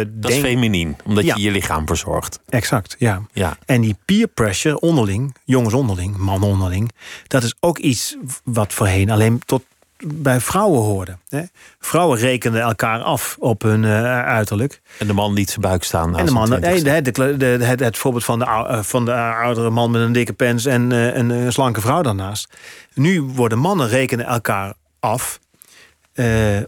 [0.06, 1.34] Dat is feminien, omdat Ja.
[1.34, 2.40] je je lichaam verzorgt.
[2.48, 3.22] Exact, ja.
[3.32, 3.56] Ja.
[3.66, 6.90] En die peer pressure onderling, jongens onderling, mannen onderling,
[7.26, 9.62] dat is ook iets wat voorheen alleen tot
[10.04, 11.16] bij vrouwen hoorde.
[11.28, 11.42] Hè?
[11.78, 14.80] Vrouwen rekenden elkaar af op hun eh, uiterlijk.
[14.98, 16.16] En de man liet zijn buik staan.
[16.16, 19.12] en de man, nee, de, de, de- het, het voorbeeld van de, eh, van de
[19.14, 22.52] oudere man met een dikke pens en eh, een, een slanke vrouw daarnaast.
[22.94, 25.38] Nu worden mannen rekenen elkaar af.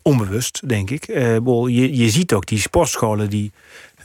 [0.02, 1.06] onbewust, denk ik.
[1.06, 3.52] Je, je ziet ook die sportscholen die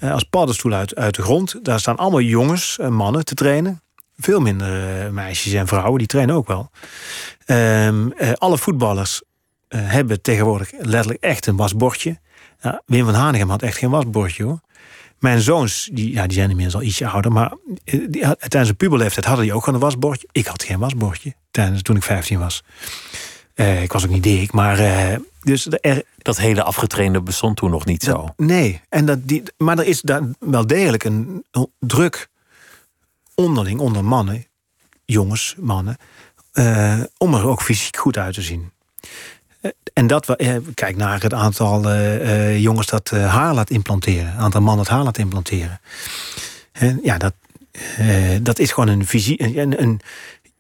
[0.02, 1.60] als paddenstoel uit, uit de grond.
[1.62, 3.82] Daar staan allemaal jongens en mannen te trainen.
[4.18, 6.70] Veel minder eh, meisjes en vrouwen, die trainen ook wel.
[7.46, 9.22] Ehm, eh, alle voetballers
[9.68, 12.20] eh, hebben tegenwoordig letterlijk echt een wasbordje.
[12.86, 14.60] Wim van Hanegem had echt geen wasbordje hoor.
[15.20, 17.52] Mijn zoons, die, ja, die zijn inmiddels al ietsje ouder, maar
[17.84, 20.28] die, had- tijdens een puberleeftijd hadden die ook gewoon een wasbordje.
[20.32, 22.64] Ik had geen wasbordje tijdens, toen ik 15 was.
[23.82, 24.78] Ik was ook niet dik, maar
[25.42, 28.12] dus er, Dat hele afgetrainde bestond toen nog niet zo.
[28.14, 31.46] dat- nee, en dat die, maar er is daar wel degelijk een
[31.80, 32.30] druk
[33.36, 34.46] onderling, onder mannen,
[35.06, 35.98] jongens, mannen,
[36.52, 38.72] eh, om er ook fysiek goed uit te zien.
[39.62, 41.96] Eh, En dat, eh, kijk naar het aantal
[42.56, 45.82] jongens dat haar laat implanteren, het aantal mannen dat haar laat implanteren.
[46.72, 47.34] En ja, dat,
[48.42, 50.00] dat is gewoon een, fysie, een, een,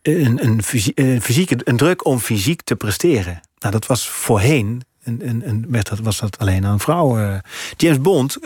[0.01, 3.41] een, een, fysie- een fysieke een druk om fysiek te presteren.
[3.59, 4.81] Nou, dat was voorheen.
[5.03, 7.41] Een, een, een, werd dat, was dat alleen aan vrouwen.
[7.77, 8.37] James Bond,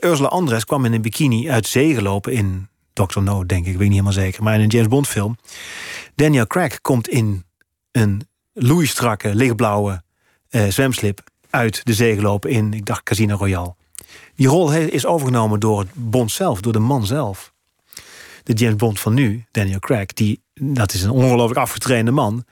[0.00, 2.68] Ursula Andress kwam in een bikini uit zee gelopen in
[3.06, 3.20] Dr.
[3.20, 4.42] No, denk ik, weet niet helemaal zeker.
[4.42, 5.36] Maar in een James Bond film.
[6.14, 7.44] Daniel Craig komt in
[7.92, 10.02] een loeistrakke, lichtblauwe
[10.48, 13.74] eh, zwemslip uit de zee gelopen in, ik dacht, Casino Royale.
[14.34, 17.52] Die rol is overgenomen door Bond zelf, door de man zelf.
[18.42, 22.44] De James Bond van nu, Daniel Craig, die, dat is een ongelooflijk afgetrainde man.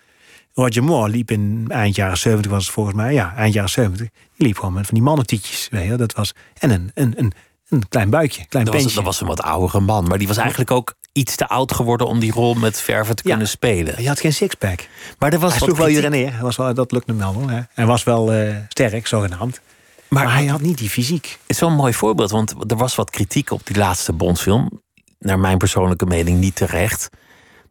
[0.53, 4.09] Roger Moore liep in eind jaren 70 was het volgens mij, ja, eind jaren 70.
[4.37, 7.33] Die liep gewoon met van die mannentietjes, weet dat was en een, een, een,
[7.69, 8.97] een klein buikje, klein Dat was, pensje.
[8.99, 10.05] dat was een wat oudere man.
[10.05, 13.23] Maar die was eigenlijk ook iets te oud geworden om die rol met verven te
[13.25, 13.29] Ja.
[13.31, 13.95] kunnen spelen.
[13.95, 14.87] Hij had geen sixpack.
[15.19, 16.33] Maar er was Hij sloeg wel iedereen neer.
[16.33, 17.33] Hij was wel, dat lukte hem wel.
[17.33, 17.61] hoor, hè.
[17.75, 19.61] Hij was wel eh, sterk, zogenaamd.
[20.09, 21.27] Maar, Maar- hij had niet die fysiek.
[21.27, 24.83] Het is wel een mooi voorbeeld, want er was wat kritiek op die laatste Bondfilm.
[25.19, 27.09] Naar mijn persoonlijke mening niet terecht.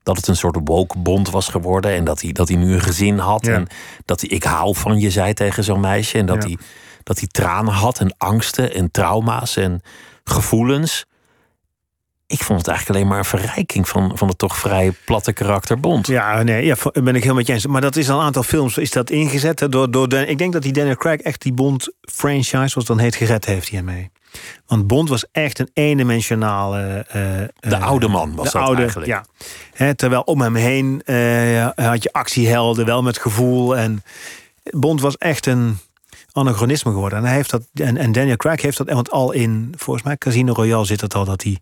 [0.03, 1.91] Dat het een soort woke bond was geworden.
[1.91, 3.45] En dat hij, dat hij nu een gezin had.
[3.45, 3.53] Ja.
[3.53, 3.67] En
[4.05, 6.17] dat hij ik hou van je zei tegen zo'n meisje.
[6.17, 6.47] En dat, Ja.
[6.49, 6.57] hij,
[7.05, 9.81] dat hij tranen had en angsten en trauma's en
[10.23, 11.05] gevoelens.
[12.27, 15.79] Ik vond het eigenlijk alleen maar een verrijking van, van het toch vrij platte karakter
[15.79, 16.07] Bond.
[16.07, 17.65] Ja, nee, ja, ben ik helemaal met je eens.
[17.65, 19.59] Maar dat is al een aantal films is dat ingezet.
[19.59, 22.87] hè, Door, door Dan- ik denk dat die Daniel Craig echt die Bond-franchise, zoals het
[22.87, 24.11] dan heet, gered heeft hiermee.
[24.65, 27.05] Want Bond was echt een eendimensionale...
[27.07, 27.21] eh,
[27.69, 29.25] De eh, oude man was de dat oude, eigenlijk.
[29.77, 29.93] Ja.
[29.93, 33.77] Terwijl om hem heen eh, had je actiehelden, wel met gevoel.
[33.77, 34.03] En
[34.63, 35.77] Bond was echt een
[36.35, 37.19] anachronisme geworden.
[37.19, 40.17] En, hij heeft dat, en, en Daniel Craig heeft dat, want al in, volgens mij,
[40.17, 41.59] Casino Royale zit het al dat hij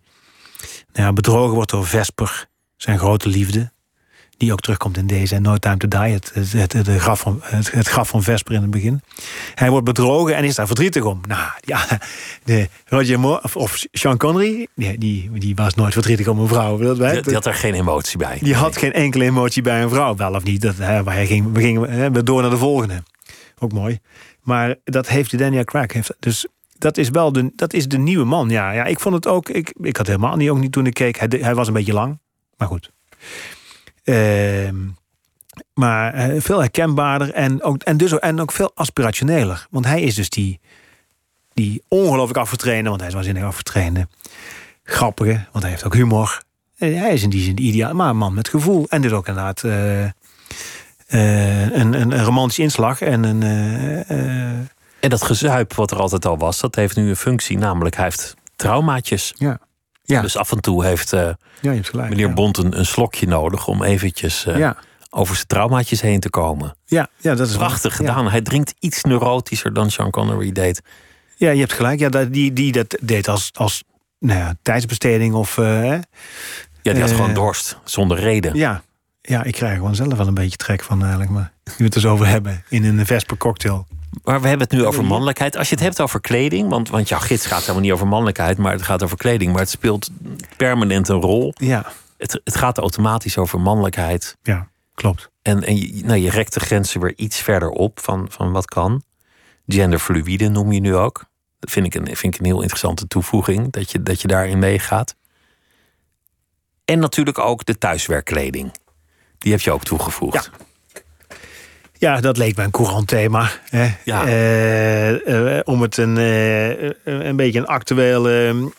[0.93, 2.45] nou ja, bedrogen wordt door Vesper,
[2.77, 3.71] zijn grote liefde.
[4.37, 7.39] Die ook terugkomt in deze No Time to Die, het, het, het, het graf van,
[7.43, 9.01] het, het graf van Vesper in het begin.
[9.55, 11.21] Hij wordt bedrogen en is daar verdrietig om.
[11.27, 11.85] Nou, ja,
[12.43, 16.47] de Roger Moore, of, of Sean Connery, die, die, die was nooit verdrietig om een
[16.47, 16.77] vrouw.
[16.77, 18.37] Dat Die, die had er geen emotie bij.
[18.41, 20.15] die had geen enkele emotie bij een vrouw.
[20.15, 20.61] Wel of niet.
[20.61, 23.03] Dat, hè, wij gingen, we gingen hè, we door naar de volgende.
[23.59, 23.99] Ook mooi.
[24.43, 25.93] Maar dat heeft Daniel Craig.
[25.93, 28.49] Heeft, dus dat is wel de, dat is de nieuwe man.
[28.49, 29.49] Ja, ja, ik vond het ook.
[29.49, 31.19] Ik, ik had helemaal niet, ook niet toen ik keek.
[31.19, 32.19] Hij, hij was een beetje lang.
[32.57, 32.91] Maar goed.
[34.03, 34.75] Ehm,
[35.73, 39.67] maar eh, veel herkenbaarder en ook, en, dus, en ook veel aspirationeler.
[39.69, 40.59] Want hij is dus die,
[41.53, 44.07] die ongelooflijk afgetrainde, want hij is waanzinnig afgetrainde.
[44.83, 46.41] Grappige, want hij heeft ook humor.
[46.77, 48.85] En hij is in die zin ideaal, maar een man met gevoel.
[48.89, 50.11] En dus ook inderdaad eh, eh,
[51.13, 53.43] een, een, een romantische inslag en een.
[53.43, 54.57] eh, eh,
[54.99, 57.57] En dat gezuip wat er altijd al was, dat heeft nu een functie.
[57.57, 59.33] Namelijk, hij heeft traumaatjes.
[59.37, 59.59] ja.
[60.05, 60.21] Ja.
[60.21, 62.09] Dus af en toe heeft eh, ja, je hebt gelijk.
[62.09, 62.33] meneer ja.
[62.33, 64.75] Bond een, een slokje nodig om eventjes eh, Ja.
[65.09, 66.75] over zijn traumaatjes heen te komen.
[66.85, 68.07] Ja, ja dat is Prachtig waar.
[68.07, 68.29] gedaan.
[68.29, 70.81] Hij drinkt iets neurotischer dan Sean Connery deed.
[71.35, 71.99] Ja, je hebt gelijk.
[71.99, 73.83] Ja, die, die dat deed als, als
[74.19, 75.57] nou ja, tijdsbesteding of...
[75.57, 75.63] eh?
[76.81, 77.15] Ja, die had Eh.
[77.15, 78.55] gewoon dorst, zonder reden.
[78.55, 78.81] ja.
[79.29, 81.31] Ja, ik krijg er gewoon zelf wel een beetje trek van eigenlijk.
[81.31, 83.87] Maar nu we het dus over hebben in een Vesper cocktail.
[84.23, 85.57] Maar we hebben het nu over mannelijkheid.
[85.57, 88.57] Als je het hebt over kleding, want, want jouw gids gaat helemaal niet over mannelijkheid,
[88.57, 89.51] maar het gaat over kleding.
[89.51, 90.09] Maar het speelt
[90.57, 91.53] permanent een rol.
[91.57, 94.37] Ja, Het, het gaat automatisch over mannelijkheid.
[94.43, 95.31] ja, klopt.
[95.41, 98.65] En, en je, nou, je rekt de grenzen weer iets verder op van, van wat
[98.65, 99.03] kan.
[99.67, 101.25] Genderfluïde noem je nu ook.
[101.59, 104.59] Dat vind ik een, vind ik een heel interessante toevoeging, dat je, dat je daarin
[104.59, 105.15] meegaat.
[106.85, 108.71] En natuurlijk ook de thuiswerkkleding.
[109.43, 110.49] Die heb je ook toegevoegd.
[111.97, 113.49] Ja, dat leek me een courant thema.
[113.69, 113.89] Hè?
[114.03, 114.25] Ja.
[114.25, 118.23] Eh, eh, om het een, eh, een beetje een actueel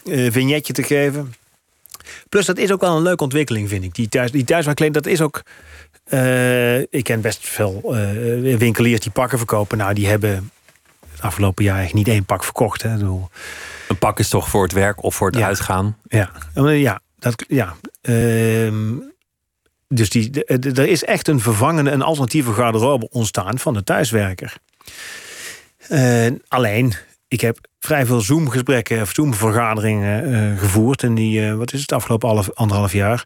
[0.05, 1.35] vignetje te geven.
[2.29, 3.95] Plus, dat is ook wel een leuke ontwikkeling, vind ik.
[3.95, 5.43] Die, thuis, die thuiswerkkleding, dat is ook...
[6.91, 7.81] ik ken best veel
[8.59, 9.79] winkeliers die pakken verkopen.
[9.79, 10.51] Nou, die hebben
[11.11, 12.83] het afgelopen jaar echt niet één pak verkocht.
[12.83, 12.93] Hè.
[12.97, 13.29] Bedoel,
[13.89, 15.47] Een pak is toch voor het werk of voor het Ja.
[15.47, 15.97] uitgaan.
[16.09, 17.75] Ja, ja, dat, ja.
[18.03, 18.93] Ehm,
[19.95, 24.57] dus die, er is echt een vervangende, een alternatieve garderobe ontstaan van de thuiswerker.
[25.89, 26.95] Eh, alleen,
[27.29, 31.03] ik heb vrij veel Zoom-gesprekken of Zoom-vergaderingen eh, gevoerd.
[31.03, 33.25] En die, eh, wat is het, afgelopen half, anderhalf jaar.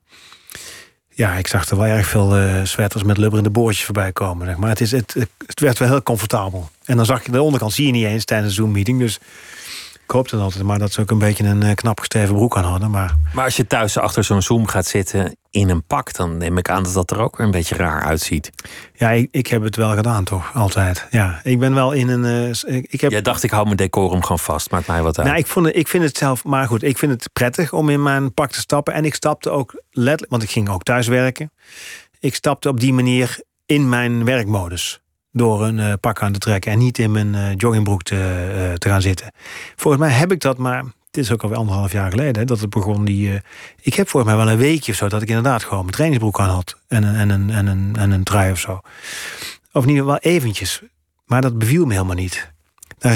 [1.09, 4.47] Ja, ik zag er wel erg veel eh sweaters met lubberende boordjes voorbij komen.
[4.47, 5.15] Zeg maar het, is, het,
[5.47, 6.71] het werd wel heel comfortabel.
[6.85, 8.99] En dan zag je de onderkant, zie je niet eens tijdens een Zoom-meeting.
[8.99, 9.21] Dus
[10.05, 12.65] ik hoop dan altijd maar dat ze ook een beetje een knap gesteven broek aan
[12.65, 12.91] hadden.
[12.91, 16.59] Maar Maar als je thuis achter zo'n Zoom gaat zitten in een pak, dan neem
[16.59, 18.51] ik aan dat dat er ook weer een beetje raar uitziet.
[18.95, 20.55] Ja, ik, ik heb het wel gedaan, toch?
[20.55, 21.07] Altijd.
[21.11, 22.55] Ja, ik ben wel in een.
[22.57, 23.11] s- ik, heb.
[23.11, 25.27] Jij dacht, ik hou mijn decorum gewoon vast, maakt mij wat uit.
[25.27, 27.89] nou, ik, vond het, ik vind het zelf, maar goed, ik vind het prettig om
[27.89, 28.95] in mijn pak te stappen.
[28.95, 31.51] En ik stapte ook letterlijk, want ik ging ook thuis werken.
[32.21, 35.01] Ik stapte op die manier in mijn werkmodus.
[35.33, 38.89] Door een eh, pak aan te trekken en niet in mijn eh, joggingbroek te, te
[38.89, 39.33] gaan zitten.
[39.77, 42.61] Volgens mij heb ik dat, maar het is ook alweer anderhalf jaar geleden hè, dat
[42.61, 43.05] het begon.
[43.05, 43.41] Die, eh,
[43.81, 46.41] ik heb volgens mij wel een weekje of zo dat ik inderdaad gewoon mijn trainingsbroek
[46.41, 46.79] aan had.
[46.89, 48.81] En een, en een, en een, en een trui of zo.
[49.73, 50.83] Of niet wel eventjes.
[51.25, 52.53] Maar dat beviel me helemaal niet.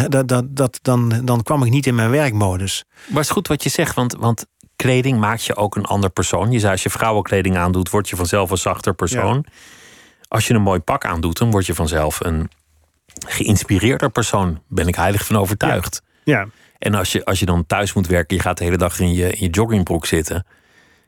[0.08, 2.84] Dat, dat, dat, dan, dan kwam ik niet in mijn werkmodus.
[3.06, 6.10] Maar het is goed wat je zegt, want, want kleding maakt je ook een ander
[6.10, 6.52] persoon.
[6.52, 9.44] Je zei, als je vrouwenkleding aandoet, word je vanzelf een zachter persoon.
[10.28, 12.50] Als je een mooi pak aandoet, dan word je vanzelf een
[13.26, 14.62] geïnspireerder persoon.
[14.68, 16.02] Ben ik heilig van overtuigd.
[16.24, 16.46] Ja,
[16.82, 19.12] En als je, als je dan thuis moet werken, je gaat de hele dag in
[19.14, 20.46] je, in je joggingbroek zitten.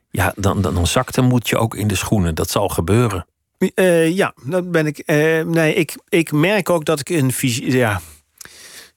[0.09, 2.35] Ja, dan, dan, dan zakt je ook in de schoenen.
[2.35, 3.25] Dat zal gebeuren.
[3.73, 4.97] Eh, ja dat ben ik.
[4.97, 7.71] eh, nee, ik, ik merk ook dat ik een fysiek.
[7.71, 8.01] Ja,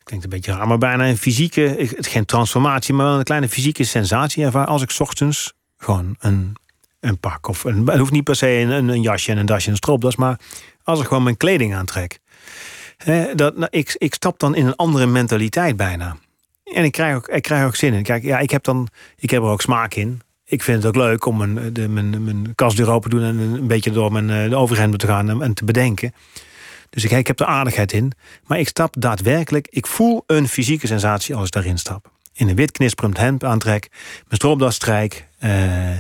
[0.03, 1.89] klinkt een beetje raar, maar bijna een fysieke.
[1.99, 4.67] Geen transformatie, maar wel een kleine fysieke sensatie ervaar.
[4.67, 6.57] Als ik ochtends gewoon een,
[7.01, 7.49] een pak.
[7.49, 9.73] Of een, het hoeft niet per se een, een, een jasje en een dasje en
[9.73, 10.17] een stropdas.
[10.17, 10.41] Maar
[10.83, 12.19] als ik gewoon mijn kleding aantrek.
[12.97, 16.17] Hè, dat, nou, ik, ik stap dan in een andere mentaliteit bijna.
[16.73, 18.03] En ik krijg ook, ik krijg ook zin in.
[18.03, 20.21] Kijk, ja, ik heb, dan, ik heb er ook smaak in.
[20.45, 23.25] Ik vind het ook leuk om mijn, de, mijn, mijn kastdeur open te doen...
[23.25, 26.15] en een beetje door mijn eh, de te gaan en, en te bedenken.
[26.91, 28.13] Dus ik, ik heb er aardigheid in.
[28.47, 29.67] Maar ik stap daadwerkelijk...
[29.71, 32.11] Ik voel een fysieke sensatie als ik daarin stap.
[32.35, 33.89] In een wit knisperend hemd aantrek.
[33.91, 35.27] Mijn stropdas strijk.
[35.39, 35.97] eh, eh,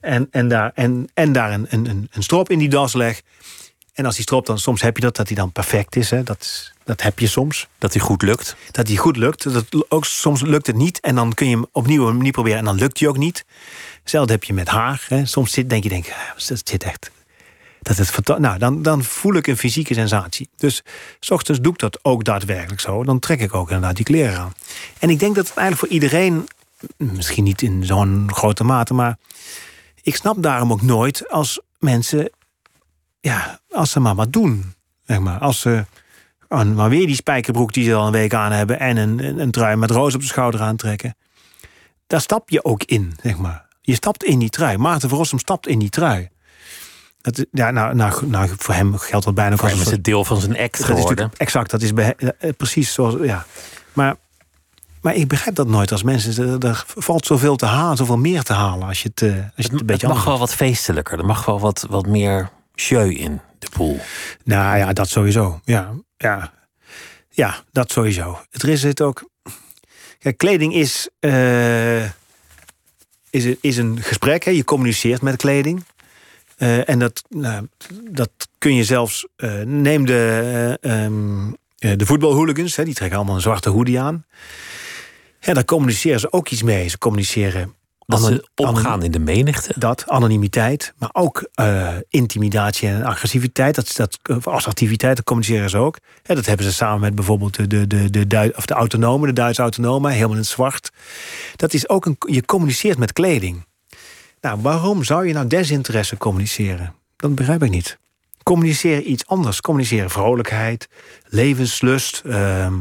[0.00, 3.22] en, en daar, en, en daar een, een, een strop in die das leg.
[3.92, 4.58] En als die strop dan...
[4.58, 6.10] Soms heb je dat, dat die dan perfect is.
[6.10, 6.22] Hè?
[6.22, 8.56] Dat, dat heb je soms Dat die goed lukt.
[8.70, 9.52] dat die goed lukt.
[9.52, 12.58] Dat ook, soms lukt het niet en dan kun je hem opnieuw een manier proberen
[12.58, 13.44] en dan lukt die ook niet.
[14.00, 15.04] Hetzelfde heb je met haar.
[15.08, 15.26] Hè.
[15.26, 17.10] Soms zit, denk je, denk, ah, dat zit echt.
[17.82, 20.48] Dat het nou, dan, dan voel ik een fysieke sensatie.
[20.56, 20.82] Dus
[21.20, 23.04] s ochtends doe ik dat ook daadwerkelijk zo.
[23.04, 24.54] Dan trek ik ook inderdaad die kleren aan.
[24.98, 26.48] En ik denk dat het eigenlijk voor iedereen,
[26.96, 29.18] misschien niet in zo'n grote mate, maar
[30.02, 32.30] ik snap daarom ook nooit als mensen,
[33.22, 34.74] ja, als ze maar wat doen.
[35.02, 35.38] Zeg maar.
[35.38, 35.84] Als ze
[36.48, 38.80] maar weer die spijkerbroek die ze al een week aan hebben...
[38.80, 41.16] en een, een, een trui met roos op de schouder aantrekken.
[42.06, 43.66] Daar stap je ook in, zeg maar.
[43.80, 44.78] Je stapt in die trui.
[44.78, 46.28] Maarten van Rossum stapt in die trui.
[47.20, 49.92] Dat, ja, nou, nou, nou, voor hem geldt dat bijna ook Voor als hem is
[49.92, 51.30] het deel van zijn act geworden.
[51.36, 53.14] exact, dat is bij, eh, precies zoals.
[53.20, 53.46] Ja.
[53.92, 54.16] Maar,
[55.00, 56.60] maar ik begrijp dat nooit als mensen.
[56.60, 59.42] Er, valt zoveel te halen, zoveel meer te halen als je het, eh, als je
[59.62, 61.18] het, Het, een beetje het mag anders wel wat feestelijker.
[61.18, 64.00] Er mag wel wat, wat meer jeu in de pool.
[64.44, 65.60] Nou ja, dat sowieso.
[65.64, 66.52] Ja, ja.
[67.30, 68.40] ja dat sowieso.
[68.50, 69.30] Er is het ook.
[70.18, 72.04] Kijk, kleding is, eh,
[73.30, 74.44] is, is een gesprek.
[74.44, 74.50] Hè.
[74.50, 75.84] Je communiceert met kleding.
[76.56, 77.66] Eh, en dat, nou,
[78.10, 79.26] dat kun je zelfs.
[79.36, 82.76] eh, neem de, eh, de voetbalhooligans.
[82.76, 84.24] Hè, die trekken allemaal een zwarte hoodie aan.
[85.40, 86.88] Ja, daar communiceren ze ook iets mee.
[86.88, 87.74] Ze communiceren
[88.06, 89.74] Dat ze opgaan in de menigte.
[89.78, 93.74] Dat, anonimiteit, maar ook eh, intimidatie en agressiviteit.
[93.74, 95.98] Dat, dat, assertiviteit, dat communiceren ze ook.
[96.22, 99.34] Hè, dat hebben ze samen met bijvoorbeeld de, de, de, de, of de autonomen, de
[99.34, 100.90] Duitse autonomen, helemaal in het zwart.
[101.56, 103.66] Dat is ook een, je communiceert met kleding.
[104.40, 106.94] Nou, waarom zou je nou desinteresse communiceren?
[107.16, 107.98] Dat begrijp ik niet.
[108.42, 109.60] Communiceren iets anders.
[109.60, 110.88] Communiceren vrolijkheid,
[111.24, 112.80] levenslust, ehm, eh,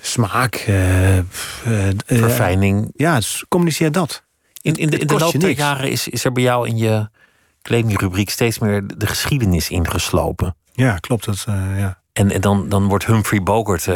[0.00, 0.54] smaak.
[0.54, 2.90] eh, pff, eh, eh, Verfijning.
[2.96, 4.22] ja, dus communiceer dat.
[4.62, 7.08] In, in de, in de loop der jaren is, is er bij jou in je
[7.62, 10.56] kledingrubriek steeds meer de geschiedenis ingeslopen.
[10.72, 11.24] Ja, klopt.
[11.24, 11.44] Dat,
[11.76, 12.02] ja.
[12.12, 13.88] En, en dan, dan wordt Humphrey Bogart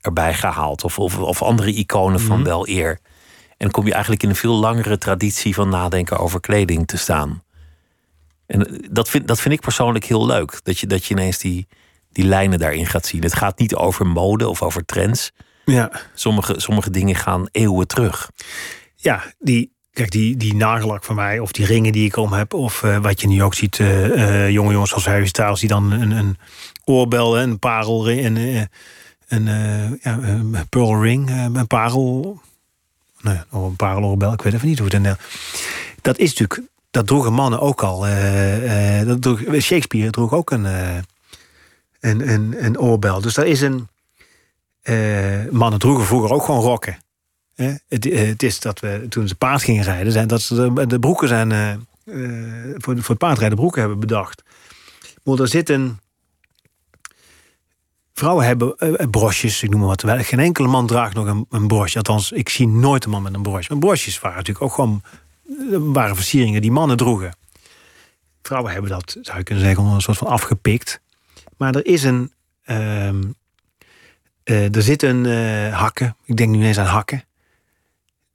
[0.00, 0.84] erbij gehaald.
[0.84, 2.46] Of, of, of andere iconen van Mhm.
[2.46, 2.98] wel eer.
[3.56, 7.42] En kom je eigenlijk in een veel langere traditie van nadenken over kleding te staan.
[8.46, 10.60] En dat vind, dat vind ik persoonlijk heel leuk.
[10.62, 11.66] Dat je, dat je ineens die,
[12.16, 13.22] die lijnen daarin gaat zien.
[13.22, 15.32] Het gaat niet over mode of over trends.
[15.64, 15.90] Ja.
[16.14, 18.30] Sommige, sommige dingen gaan eeuwen terug.
[18.96, 22.54] ja, die, kijk, die, die nagellak van mij, of die ringen die ik om heb,
[22.54, 25.68] of eh, wat je nu ook ziet, eh, eh, jonge jongens zoals Harry Styles, die
[25.68, 26.38] dan een, een
[26.84, 28.36] oorbel, een parelring, en
[29.28, 32.40] een ja, een pearl ring, een parel,
[33.20, 35.16] nou ja, of een pareloorbel, ik weet even niet hoe het dan.
[36.02, 38.00] Dat is natuurlijk, dat droegen mannen ook al.
[39.06, 40.66] dat droeg, Shakespeare droeg ook een,
[42.10, 43.20] een, een, oorbel.
[43.20, 43.88] Dus daar is een.
[44.82, 46.98] eh, mannen droegen vroeger ook gewoon rokken.
[47.54, 50.98] Eh, het is dat we toen ze paard gingen rijden, zijn dat ze de, de
[50.98, 51.74] broeken zijn eh,
[52.76, 54.42] voor, voor het paardrijden broeken hebben bedacht.
[55.22, 55.98] Maar er zit een.
[58.14, 58.76] Vrouwen hebben
[59.10, 60.02] brosjes, ik noem maar wat.
[60.02, 61.70] Wel, Geen enkele man draagt nog een, een.
[61.70, 63.70] Althans, ik zie nooit een man met een brosje.
[63.70, 65.02] Maar brosjes waren natuurlijk ook gewoon
[65.92, 67.36] waren versieringen die mannen droegen.
[68.42, 71.00] Vrouwen hebben dat, zou je kunnen zeggen, een soort van afgepikt.
[71.56, 72.32] Maar er is een.
[72.64, 73.22] ehm,
[74.44, 76.16] eh, er zit een eh, hakken.
[76.24, 77.24] Ik denk nu ineens aan hakken.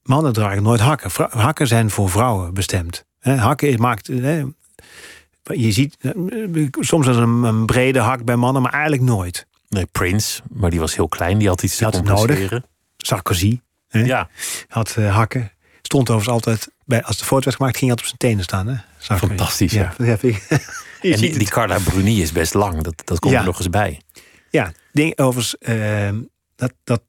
[0.04, 1.12] Mannen dragen nooit hakken.
[1.12, 3.06] Vrou- hakken zijn voor vrouwen bestemd.
[3.20, 4.06] Hakken maakt.
[4.08, 9.48] je ziet eh, soms is een, een brede hak bij mannen, maar eigenlijk nooit.
[9.70, 11.38] Nee, Prince, maar die was heel klein.
[11.38, 12.62] Die had iets te had nodig.
[12.98, 14.30] Sarkozy Ja,
[14.68, 15.52] had hakken.
[15.91, 18.43] Stond overigens altijd, bij, als de foto werd gemaakt, ging hij altijd op zijn tenen
[18.43, 18.67] staan.
[18.67, 19.17] Hè?
[19.17, 20.36] Fantastisch, Ja, dat heb ik.
[21.01, 22.82] Je en die, die Carla Bruni is best lang.
[22.82, 23.39] Dat, dat komt Ja.
[23.39, 24.01] er nog eens bij.
[24.49, 26.10] Ja, ding, overigens, eh,
[26.56, 27.01] dat, dat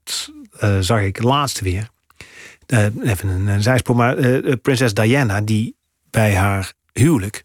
[0.58, 1.88] eh, zag ik laatst weer.
[2.66, 5.76] Eh, even een, een zijspoor, maar eh, prinses Diana, die
[6.10, 7.44] bij haar huwelijk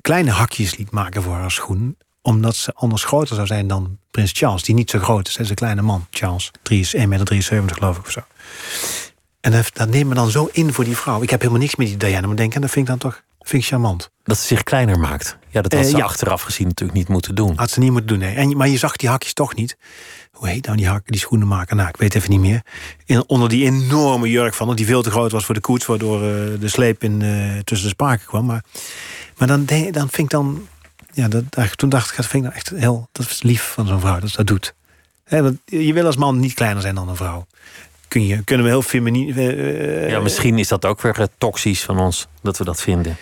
[0.00, 4.32] kleine hakjes liet maken voor haar schoen, omdat ze anders groter zou zijn dan prins
[4.32, 5.34] Charles, die niet zo groot is.
[5.34, 6.50] Hij is een kleine man, Charles.
[6.62, 7.26] 3 is 1,73 meter,
[7.76, 8.20] geloof ik of zo.
[9.46, 11.22] En dat, neemt me dan zo in voor die vrouw.
[11.22, 13.22] Ik heb helemaal niks met die Diana, maar denk, en dat vind ik dan toch
[13.40, 14.10] vind ik charmant.
[14.24, 15.36] Dat ze zich kleiner maakt.
[15.48, 16.04] Ja, dat had Eh, ze ja.
[16.04, 17.52] achteraf gezien natuurlijk niet moeten doen.
[17.56, 18.34] Had ze niet moeten doen, nee.
[18.34, 19.76] En, maar je zag die hakjes toch niet.
[20.32, 21.76] Hoe heet nou die hakken, die schoenenmaker?
[21.76, 22.62] Nou, ik weet even niet meer.
[23.04, 25.86] In, onder die enorme jurk van die veel te groot was voor de koets...
[25.86, 28.46] waardoor eh, de sleep in, eh, tussen de spaken kwam.
[28.46, 28.64] Maar,
[29.36, 30.68] maar dan, dan vind ik dan...
[31.12, 33.08] Ja, dat, toen dacht ik, dat vind ik nou echt heel...
[33.12, 34.74] Dat is lief van zo'n vrouw, dat ze dat doet.
[35.28, 37.46] Want je wil als man niet kleiner zijn dan een vrouw.
[38.08, 39.36] Kun je, kunnen we heel feminien...
[39.36, 43.16] eh, Ja, misschien is dat ook weer eh, toxisch van ons dat we dat vinden.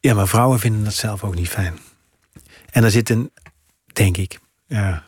[0.00, 1.78] Ja, maar vrouwen vinden dat zelf ook niet fijn.
[2.70, 3.30] En er zit een,
[3.92, 5.06] denk ik, ja,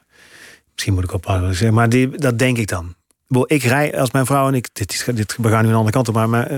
[0.73, 2.95] misschien moet ik ophouden wat ik zeg, maar die, dat denk ik dan.
[3.47, 5.93] Ik rij als mijn vrouw en ik, dit, is, dit, we gaan nu een andere
[5.93, 6.51] kant op, maar, maar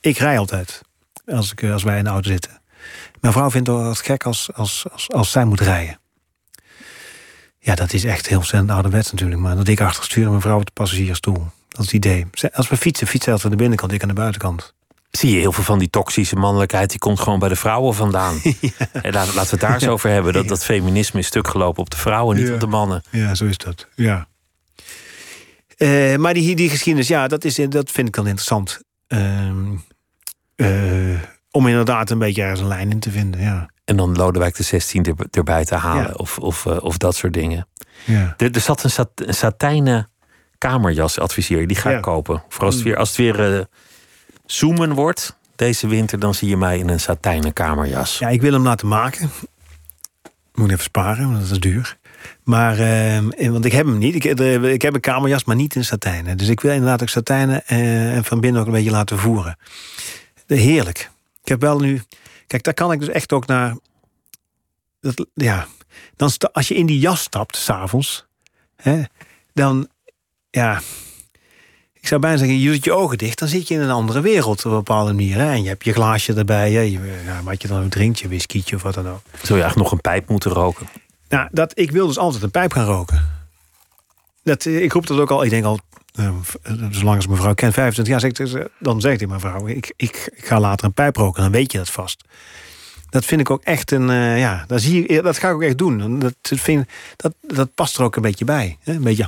[0.00, 0.80] ik rij altijd
[1.26, 2.60] als, ik, als wij in de auto zitten.
[3.20, 5.98] Mijn vrouw vindt het gek als, als, als, als zij moet rijden.
[7.64, 10.40] Ja, dat is echt heel ontzettend ouderwets natuurlijk, maar dat ik achter stuur en mijn
[10.40, 11.46] vrouw op de passagiersstoel.
[11.68, 12.26] Dat is het idee.
[12.52, 14.74] Als we fietsen, fietsen altijd aan de binnenkant, ik aan de buitenkant.
[15.10, 18.40] Zie je heel veel van die toxische mannelijkheid, die komt gewoon bij de vrouwen vandaan.
[18.42, 20.32] En laten, laten we het daar eens over hebben.
[20.32, 22.54] Dat, dat feminisme is stuk gelopen op de vrouwen, niet Ja.
[22.54, 23.02] op de mannen.
[23.10, 23.88] Ja, zo is dat.
[23.94, 24.28] Ja.
[25.76, 28.80] Eh, maar die, die geschiedenis, ja, dat, is, dat vind ik dan interessant.
[29.06, 29.72] Ehm,
[30.56, 31.18] eh,
[31.50, 33.40] om inderdaad een beetje ergens een lijn in te vinden.
[33.40, 33.68] Ja.
[33.84, 36.06] En dan Lodewijk de 16 er, erbij te halen.
[36.06, 36.12] Ja.
[36.16, 37.66] Of, of, eh, of dat soort dingen.
[38.04, 38.34] Ja.
[38.36, 40.08] Er, er zat een, sat, een satijnen
[40.58, 41.66] kamerjas, adviseer.
[41.66, 42.00] Die ga ik Ja.
[42.00, 42.42] kopen.
[42.48, 43.64] Voor als het weer, als het weer eh,
[44.46, 46.18] zoomen wordt deze winter...
[46.18, 48.18] dan zie je mij in een satijnen kamerjas.
[48.18, 49.30] ja, ik wil hem laten maken.
[50.54, 51.96] Moet even sparen, want dat is duur.
[52.42, 54.14] Maar, eh, want ik heb hem niet.
[54.14, 54.24] Ik,
[54.64, 56.36] ik heb een kamerjas, maar niet in satijnen.
[56.36, 59.56] Dus ik wil inderdaad ook satijnen en van binnen ook een beetje laten voeren.
[60.46, 61.10] Heerlijk.
[61.42, 62.02] Ik heb wel nu...
[62.46, 63.76] Kijk, daar kan ik dus echt ook naar...
[65.00, 65.66] Dat, ja,
[66.16, 68.26] dan als je in die jas stapt, s'avonds...
[69.52, 69.88] dan,
[70.50, 70.80] ja...
[71.92, 73.38] Ik zou bijna zeggen, je doet je ogen dicht...
[73.38, 75.36] dan zit je in een andere wereld op een bepaalde manier.
[75.36, 75.50] Hè?
[75.50, 76.80] En je hebt je glaasje erbij, hè?
[76.80, 79.20] Je, ja, wat je dan ook drinkt, je whiskietje of wat dan ook.
[79.42, 80.88] Zul je eigenlijk nog een pijp moeten roken?
[81.28, 83.32] Nou, dat, ik wil dus altijd een pijp gaan roken.
[84.42, 85.80] Dat, ik roep dat ook al, ik denk al
[86.90, 90.60] zolang als mevrouw kent, 25 jaar, zegt, dan zegt hij mevrouw, ik, ik, ik ga
[90.60, 92.24] later een pijp roken, dan weet je dat vast.
[93.08, 95.78] Dat vind ik ook echt een, uh, ja, dat, zie dat ga ik ook echt
[95.78, 96.18] doen.
[96.18, 98.76] Dat, vind, dat, dat past er ook een beetje bij.
[98.80, 98.92] Hè?
[98.92, 99.26] Een beetje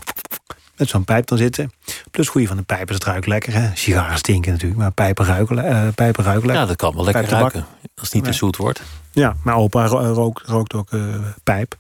[0.76, 1.72] met zo'n pijp dan zitten.
[2.10, 3.52] Plus goede van de pijpen, het ruikt lekker.
[3.52, 3.70] Hè?
[3.74, 6.62] Sigaren stinken natuurlijk, maar pijpen ruiken, uh, pijpen ruiken lekker.
[6.62, 8.82] Ja, dat kan wel lekker ruiken, als het niet te zoet wordt.
[9.12, 11.78] Ja, mijn opa rookt, rookt ook uh, pijp.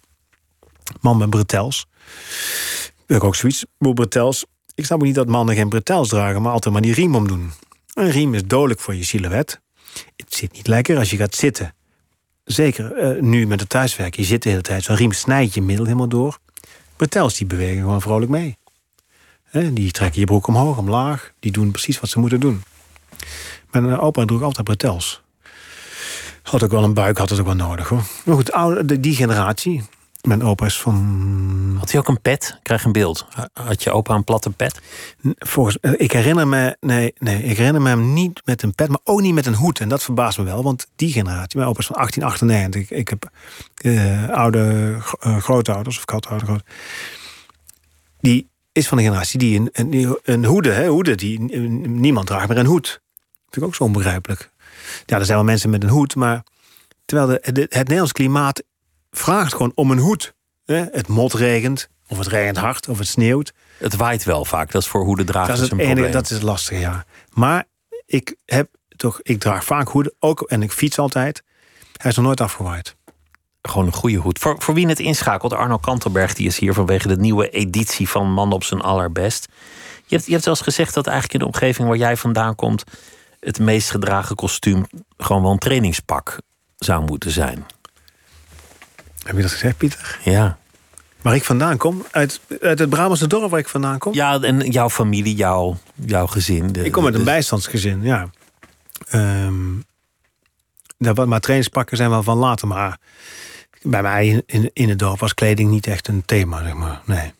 [1.00, 1.86] Man met bretels.
[3.06, 3.64] Ik ook zoiets.
[3.78, 4.46] Bretels.
[4.76, 7.52] Ik snap niet dat mannen geen bretels dragen, maar altijd maar die riem omdoen.
[7.94, 9.60] Een riem is dodelijk voor je silhouet.
[10.16, 11.74] Het zit niet lekker als je gaat zitten.
[12.44, 14.16] Zeker uh, nu met het thuiswerk.
[14.16, 14.84] Je zit de hele tijd.
[14.84, 16.38] Zo'n riem snijdt je middel helemaal door.
[16.96, 18.56] Bretels die bewegen gewoon vrolijk mee.
[19.52, 21.32] Die trekken je broek omhoog, omlaag.
[21.40, 22.62] Die doen precies wat ze moeten doen.
[23.70, 25.22] Mijn opa droeg altijd bretels.
[26.42, 28.02] Had ook wel een buik, had het ook wel nodig hoor.
[28.24, 29.82] Maar goed, die generatie.
[30.26, 31.76] Mijn opa is van.
[31.78, 32.54] Had hij ook een pet?
[32.56, 33.26] Ik krijg een beeld.
[33.52, 34.80] Had je opa een platte pet?
[35.38, 39.00] Volgens, ik herinner me, nee, nee, ik herinner me hem niet met een pet, maar
[39.04, 39.80] ook niet met een hoed.
[39.80, 42.98] En dat verbaast me wel, want die generatie, mijn opa is van 1898.
[42.98, 43.30] Ik heb
[43.82, 44.94] uh, oude
[45.26, 46.62] uh, grootouders, of grootouders,
[48.20, 52.48] die is van de generatie die een, een, een hoede, hè, hoede, die niemand draagt
[52.48, 52.86] meer een hoed.
[52.86, 53.00] Dat
[53.50, 54.50] vind ik ook zo onbegrijpelijk.
[55.06, 56.42] Ja, er zijn wel mensen met een hoed, maar
[57.04, 58.62] terwijl de, het Nederlands klimaat
[59.16, 60.34] vraagt gewoon om een hoed.
[60.64, 63.52] Het mot regent, of het regent hard, of het sneeuwt.
[63.78, 66.40] Het waait wel vaak, dat is voor hoedendragers dat is het een enige, Dat is
[66.40, 67.04] lastig, ja.
[67.32, 67.64] Maar
[68.06, 71.42] ik heb toch, ik draag vaak hoeden, ook en ik fiets altijd.
[71.96, 72.96] Hij is nog nooit afgewaaid.
[73.62, 74.38] Gewoon een goede hoed.
[74.38, 78.32] Voor, voor wie het inschakelt, Arno Kantelberg die is hier vanwege de nieuwe editie van
[78.32, 79.48] Man op zijn allerbest.
[80.06, 82.84] Je hebt, je hebt zelfs gezegd dat eigenlijk in de omgeving waar jij vandaan komt,
[83.40, 84.84] het meest gedragen kostuum
[85.16, 86.38] gewoon wel een trainingspak
[86.76, 87.66] zou moeten zijn.
[89.26, 90.18] Heb je dat gezegd, Pieter?
[90.24, 90.58] Ja.
[91.22, 92.04] Waar ik vandaan kom?
[92.10, 94.14] Uit, uit het Brabantse dorp waar ik vandaan kom?
[94.14, 96.74] Ja, en jouw familie, jouw, jouw gezin.
[96.74, 98.30] ik kom uit een bijstandsgezin, ja.
[99.14, 99.84] Um,
[100.98, 102.68] maar trainingspakken zijn wel van later.
[102.68, 102.98] Maar
[103.82, 107.00] bij mij in, in het dorp was kleding niet echt een thema, zeg maar.
[107.04, 107.32] Nee.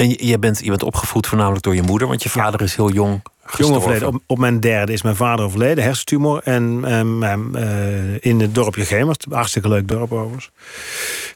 [0.00, 2.92] En je, bent, je bent opgevoed voornamelijk door je moeder, want je vader is heel
[2.92, 3.22] jong
[3.56, 4.08] Jong overleden.
[4.08, 6.40] Op, op, mijn derde is mijn vader overleden, hersentumor.
[6.44, 10.50] En uh, in het dorpje Gemert, hartstikke leuk dorp overigens.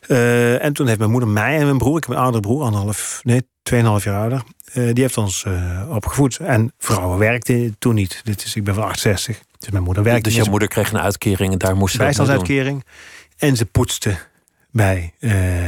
[0.09, 2.62] Uh, en toen heeft mijn moeder mij en mijn broer, ik heb een oudere broer,
[2.62, 4.42] anderhalf, nee, tweeënhalf jaar ouder.
[4.74, 5.44] Uh, die heeft ons
[5.88, 6.37] opgevoed.
[6.37, 8.20] En vrouwen werkten toen niet.
[8.24, 9.40] Dit is, ik ben van 68.
[9.59, 10.22] Dus mijn moeder werkte.
[10.22, 12.85] Dus jouw moeder kreeg een uitkering en daar moest ze Bijstandsuitkering.
[13.37, 14.16] En ze poetste
[14.70, 15.14] bij,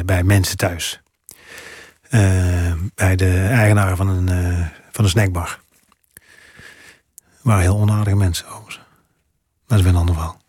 [0.04, 1.00] bij mensen thuis.
[2.94, 4.28] Bij de eigenaar van een,
[4.90, 5.58] van een snackbar
[7.46, 8.80] waren heel onaardige mensen overigens.
[9.66, 10.40] Dat is weer een ander verhaal.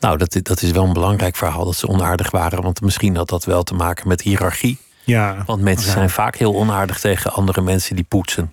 [0.00, 2.62] Nou, dat, dat is wel een belangrijk verhaal dat ze onaardig waren.
[2.62, 4.78] Want misschien had dat wel te maken met hiërarchie.
[5.04, 8.52] Ja, want mensen zijn vaak heel onaardig tegen andere mensen die poetsen.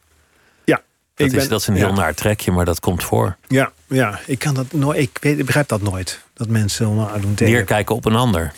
[0.63, 0.81] Ja,
[1.15, 1.93] dat, is, ben, dat is een heel ja.
[1.93, 3.35] naar trekje, maar dat komt voor.
[3.47, 6.21] Ja, ja ik, kan dat nooit, ik, weet, ik begrijp dat nooit.
[6.33, 7.53] Dat mensen onaardig doen tegen...
[7.53, 8.53] Neerkijken op een ander.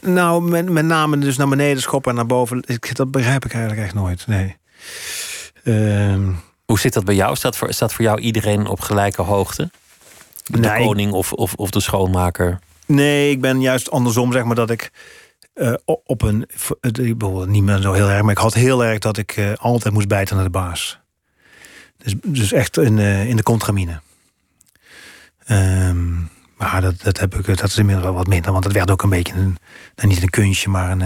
[0.00, 2.62] Nou, met, met name dus naar beneden schoppen en naar boven.
[2.66, 4.26] Ik, dat begrijp ik eigenlijk echt nooit.
[4.26, 4.56] Nee.
[5.64, 6.28] Uh,
[6.64, 7.36] hoe zit dat bij jou?
[7.36, 9.70] Staat voor, staat voor jou iedereen op gelijke hoogte?
[10.44, 12.58] De nee, koning of, of, of de schoonmaker?
[12.86, 14.90] Nee, ik ben juist andersom, zeg maar, dat ik
[15.54, 16.46] uh, op een.
[17.46, 20.08] Niet meer zo heel erg, maar ik had heel erg dat ik uh, altijd moest
[20.08, 21.00] bijten naar de baas.
[21.96, 24.00] Dus, dus echt in, uh, in de contramine.
[25.50, 26.30] Um,
[26.72, 29.02] maar dat, dat, heb ik, dat is inmiddels wel wat minder, want het werd ook
[29.02, 29.56] een beetje een,
[29.94, 31.02] nou, niet een kunstje, maar een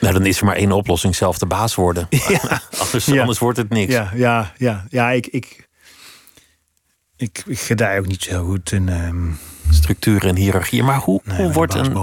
[0.00, 2.06] nou, dan is er maar één oplossing: zelf de baas worden.
[2.28, 2.60] Ja.
[2.82, 3.92] anders, anders wordt het niks.
[3.92, 4.84] Ja, ja, ja.
[4.88, 5.68] ja ik, ik,
[7.16, 9.38] ik, ik gedij ook niet zo goed in um...
[9.70, 10.82] structuren en hiërarchie.
[10.82, 11.96] Maar hoe, hoe wordt, een,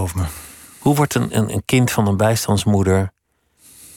[0.80, 3.12] hoe wordt een, een, een kind van een bijstandsmoeder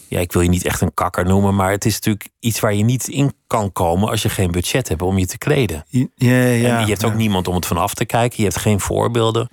[0.08, 2.74] ja, ik wil je niet echt een kakker noemen, maar het is natuurlijk iets waar
[2.74, 5.84] je niet in kan komen als je geen budget hebt om je te kleden.
[5.88, 8.36] Ja, ja, en je hebt ook niemand om het vanaf te kijken.
[8.36, 9.48] Je hebt geen voorbeelden.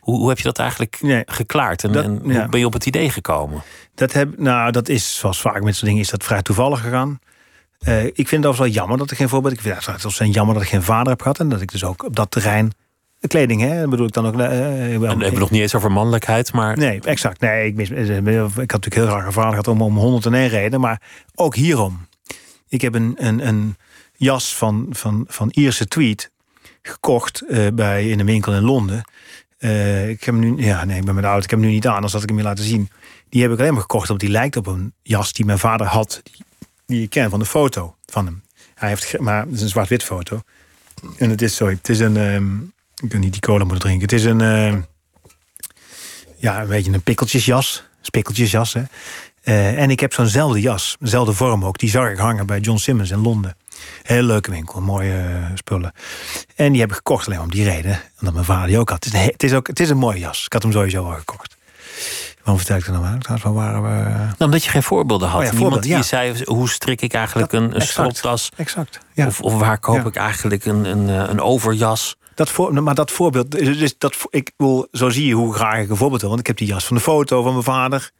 [0.00, 1.84] Hoe, hoe heb je dat eigenlijk geklaard?
[1.84, 3.62] En, en hoe ben je op het idee gekomen?
[3.94, 7.18] Dat, heb, nou, dat is, zoals vaak met zo'n dingen, is dat vrij toevallig gegaan.
[7.88, 9.54] Uh, ik vind het wel jammer dat ik geen voorbeeld...
[9.54, 11.38] Ik vind het zelfs jammer dat ik geen vader heb gehad...
[11.38, 12.72] en dat ik dus ook op dat terrein...
[13.20, 14.32] De kleding, hè, bedoel ik dan ook.
[14.32, 16.76] Uh, wel, en hebben we nog niet eens over mannelijkheid, maar.
[16.76, 17.40] Nee, exact.
[17.40, 21.02] Nee, ik, mis, ik had natuurlijk heel graag een gehad om, om 101 reden, maar
[21.34, 22.06] ook hierom.
[22.68, 23.76] Ik heb een, een, een
[24.16, 26.30] jas van, van, van Ierse Tweed
[26.82, 29.02] gekocht uh, bij, in een winkel in Londen.
[29.58, 31.44] Uh, ik heb hem nu, ja, nee, ik ben met de auto.
[31.44, 32.90] Ik heb hem nu niet aan, anders had ik hem je laten zien.
[33.28, 35.86] Die heb ik alleen maar gekocht, omdat die lijkt op een jas die mijn vader
[35.86, 36.44] had, die,
[36.86, 38.42] die ik ken van de foto van hem.
[38.74, 40.42] Hij heeft, maar het is een zwart-wit foto.
[41.16, 42.72] En het is, sorry, het is een, um,
[43.02, 44.02] ik kan niet die cola moeten drinken.
[44.02, 44.74] Het is een, uh,
[46.36, 48.72] ja, een beetje een pikkeltjesjas, spikkeltjesjas.
[48.72, 48.82] Hè.
[49.42, 51.78] Eh, en ik heb zo'nzelfde jas, dezelfde vorm ook.
[51.78, 53.56] Die zag ik hangen bij John Simmons in Londen.
[54.02, 55.92] Heel leuke winkel, mooie uh, spullen.
[56.56, 58.00] En die heb ik gekocht alleen om die reden.
[58.18, 59.04] Omdat mijn vader die ook had.
[59.04, 60.44] Het is, een, het is, ook, het is een mooie jas.
[60.44, 61.56] Ik had hem sowieso al gekocht.
[62.38, 63.38] Waarom vertel ik er nou aan?
[63.40, 64.08] Van waren we...
[64.14, 65.40] Nou, omdat je geen voorbeelden had.
[65.40, 67.90] Oh ja, Niemand die zei, hoe strik ik eigenlijk Dat- een, een exact.
[67.92, 68.50] stropdas?
[68.56, 69.00] Exact.
[69.12, 69.26] Ja.
[69.26, 72.16] Of, of waar koop ik eigenlijk een, een, eh, een overjas?
[72.38, 75.90] Dat voor, maar dat voorbeeld, dus dat, ik wil, zo zie je hoe graag ik
[75.90, 76.30] een voorbeeld wil.
[76.30, 78.10] Want ik heb die jas van de foto van mijn vader.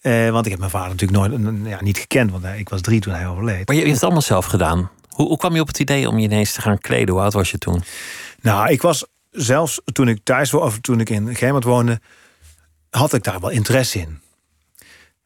[0.00, 3.00] Eh, want ik heb mijn vader natuurlijk nooit ja, niet gekend, want ik was drie
[3.00, 3.66] toen hij overleed.
[3.66, 4.90] Maar je, hebt het allemaal zelf gedaan.
[5.08, 7.14] Hoe, hoe kwam je op het idee om je ineens te gaan kleden?
[7.14, 7.82] Hoe oud was je toen?
[8.40, 12.00] Nou, ik was zelfs toen ik thuis woonde, of toen ik in Gemert woonde,
[12.90, 14.20] had ik daar wel interesse in.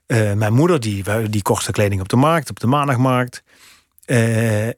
[0.06, 3.42] Eh, mijn moeder die, die kocht de kleding op de markt, op de maandagmarkt.
[4.04, 4.68] Eh,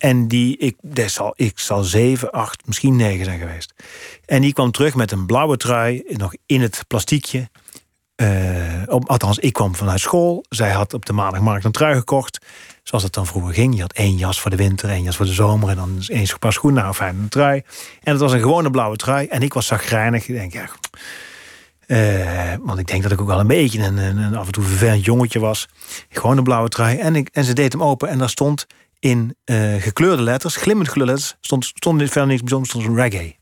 [0.00, 3.74] en die, ik, dat zal, ik zal zeven, acht, misschien negen zijn geweest.
[4.24, 7.48] En die kwam terug met een blauwe trui, nog in het plastiekje.
[8.14, 10.44] Eh, op, althans, ik kwam vanuit school.
[10.48, 12.46] Zij had op de maandagmarkt een trui gekocht.
[12.82, 13.74] Zoals het dan vroeger ging.
[13.74, 15.68] Je had één jas voor de winter, één jas voor de zomer...
[15.68, 17.62] en dan één paar schoenen, nou fijn, een trui.
[18.02, 19.26] En het was een gewone blauwe trui.
[19.26, 20.28] En ik was zagrijnig.
[20.28, 20.68] Ik denk, ja...
[21.86, 24.52] eh, want ik denk dat ik ook wel een beetje een, een, een af en
[24.52, 25.68] toe vervelend jongetje was.
[26.08, 26.98] Gewoon een blauwe trui.
[26.98, 28.66] En, ik, en ze deed hem open en daar stond
[29.00, 31.36] in eh, gekleurde letters, glimmend gekleurde letters...
[31.40, 33.36] stond, stond verder niks bijzonders, stond reggae.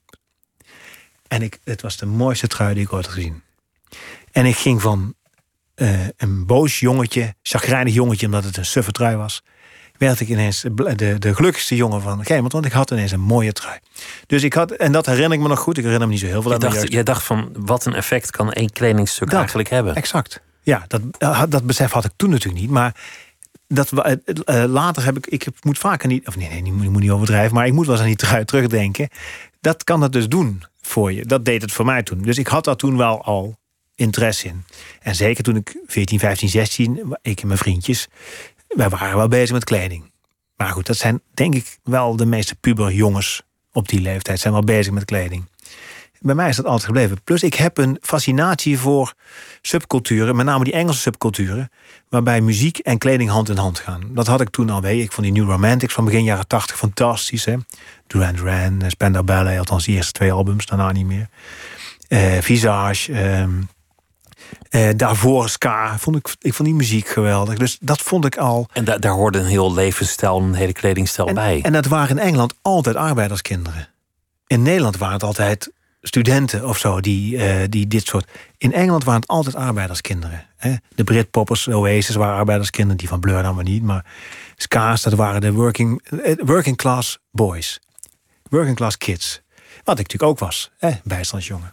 [1.28, 3.42] En ik, het was de mooiste trui die ik ooit had gezien.
[4.32, 5.14] En ik ging van
[5.74, 9.42] eh, een boos jongetje, chagrijnig jongetje, omdat het een suffe trui was,
[9.98, 13.52] werd ik ineens de, de, gelukkigste jongen van Gemert, want ik had ineens een mooie
[13.52, 13.78] trui.
[14.26, 16.28] Dus ik had, en dat herinner ik me nog goed, ik herinner me niet zo
[16.28, 19.38] heel veel Je dacht, jij dacht van, wat een effect kan één kledingstuk Dat.
[19.38, 19.94] eigenlijk hebben?
[19.94, 20.40] Exact.
[20.62, 22.94] Ja, dat, eh, dat besef had ik toen natuurlijk niet, maar
[23.68, 26.90] dat, wa- eh, eh, later heb ik, ik moet vaker niet, of nee, nee, ik
[26.90, 29.08] moet, niet overdrijven, maar ik moet wel eens aan die terugdenken.
[29.60, 31.24] Dat kan het dus doen voor je.
[31.26, 32.22] Dat deed het voor mij toen.
[32.22, 33.58] Dus ik had daar toen wel al
[33.94, 34.64] interesse in.
[35.00, 38.08] En zeker toen ik 14, 15, 16, ik en mijn vriendjes,
[38.68, 40.10] wij waren wel bezig met kleding.
[40.56, 43.42] Maar goed, dat zijn denk ik wel de meeste puberjongens
[43.72, 45.48] op die leeftijd zijn wel bezig met kleding.
[46.20, 47.22] Bij mij is dat altijd gebleven.
[47.24, 49.14] Plus ik heb een fascinatie voor
[49.68, 51.70] subculturen, met name die Engelse subculturen,
[52.08, 54.00] waarbij muziek en kleding hand in hand gaan.
[54.08, 55.02] Dat had ik toen al mee.
[55.02, 57.44] Ik vond die New Romantics van begin jaren 80 fantastisch.
[57.44, 57.54] Hè?
[58.06, 61.28] Duran Duran, eh, Spandau Ballet, althans die eerste twee albums, daarna niet meer.
[62.08, 63.50] Eh, Visage, ehm,
[64.70, 65.98] eh, daarvoor Ska.
[65.98, 67.58] Vond ik, ik vond die muziek geweldig.
[67.58, 68.68] Dus dat vond ik al.
[68.72, 71.60] En da- daar hoorde een heel levensstijl, een hele kledingstijl En, bij.
[71.62, 73.88] en dat waren in Engeland altijd arbeiderskinderen.
[74.46, 75.70] In Nederland waren het altijd
[76.08, 78.30] studenten of zo die, eh, die dit soort.
[78.58, 80.46] In Engeland waren het altijd arbeiderskinderen.
[80.56, 80.74] Hè?
[80.94, 83.82] De Britpoppers, Oasis waren arbeiderskinderen, die van Blur dan maar niet.
[83.82, 84.04] Maar
[84.56, 87.80] Ska's, dat waren de working, eh, working class boys.
[88.48, 89.40] Working class kids.
[89.84, 90.90] Wat ik natuurlijk ook was, hè?
[91.04, 91.72] bijstandsjongen.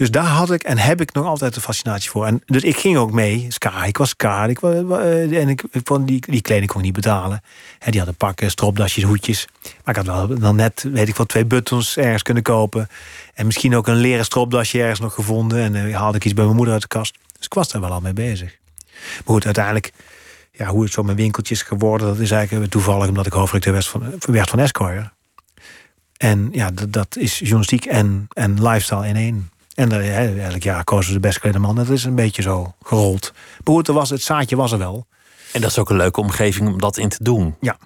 [0.00, 2.26] Dus daar had ik en heb ik nog altijd een fascinatie voor.
[2.26, 3.84] En dus ik ging ook mee, ska.
[3.84, 4.44] Ik was ska.
[4.44, 7.42] Ik, eh, en ik, vond die, die kleding kon ik niet betalen.
[7.78, 9.46] Die hadden pakken, stropdasjes, hoedjes.
[9.62, 12.88] Maar ik had wel dan net, weet ik wel, twee buttons ergens kunnen kopen.
[13.34, 15.58] En misschien ook een leren stropdasje ergens nog gevonden.
[15.58, 17.18] En eh, haalde ik iets bij mijn moeder uit de kast.
[17.36, 18.58] Dus ik was daar wel al mee bezig.
[19.00, 19.92] Maar goed, uiteindelijk,
[20.52, 22.06] ja, hoe het zo mijn winkeltje is geworden...
[22.06, 25.10] dat is eigenlijk toevallig omdat ik hoofdredacteur werd van, werd van Esquire.
[26.16, 29.50] En ja, dat, dat is journalistiek en, en lifestyle in één.
[29.74, 31.74] En uh, hè, elk jaar kozen ze de best geklede man.
[31.74, 33.32] Dat is een beetje zo gerold.
[33.64, 35.06] Maar goed, er was, het zaadje was er wel.
[35.52, 37.54] En dat is ook een leuke omgeving om dat in te doen.
[37.60, 37.78] Ja.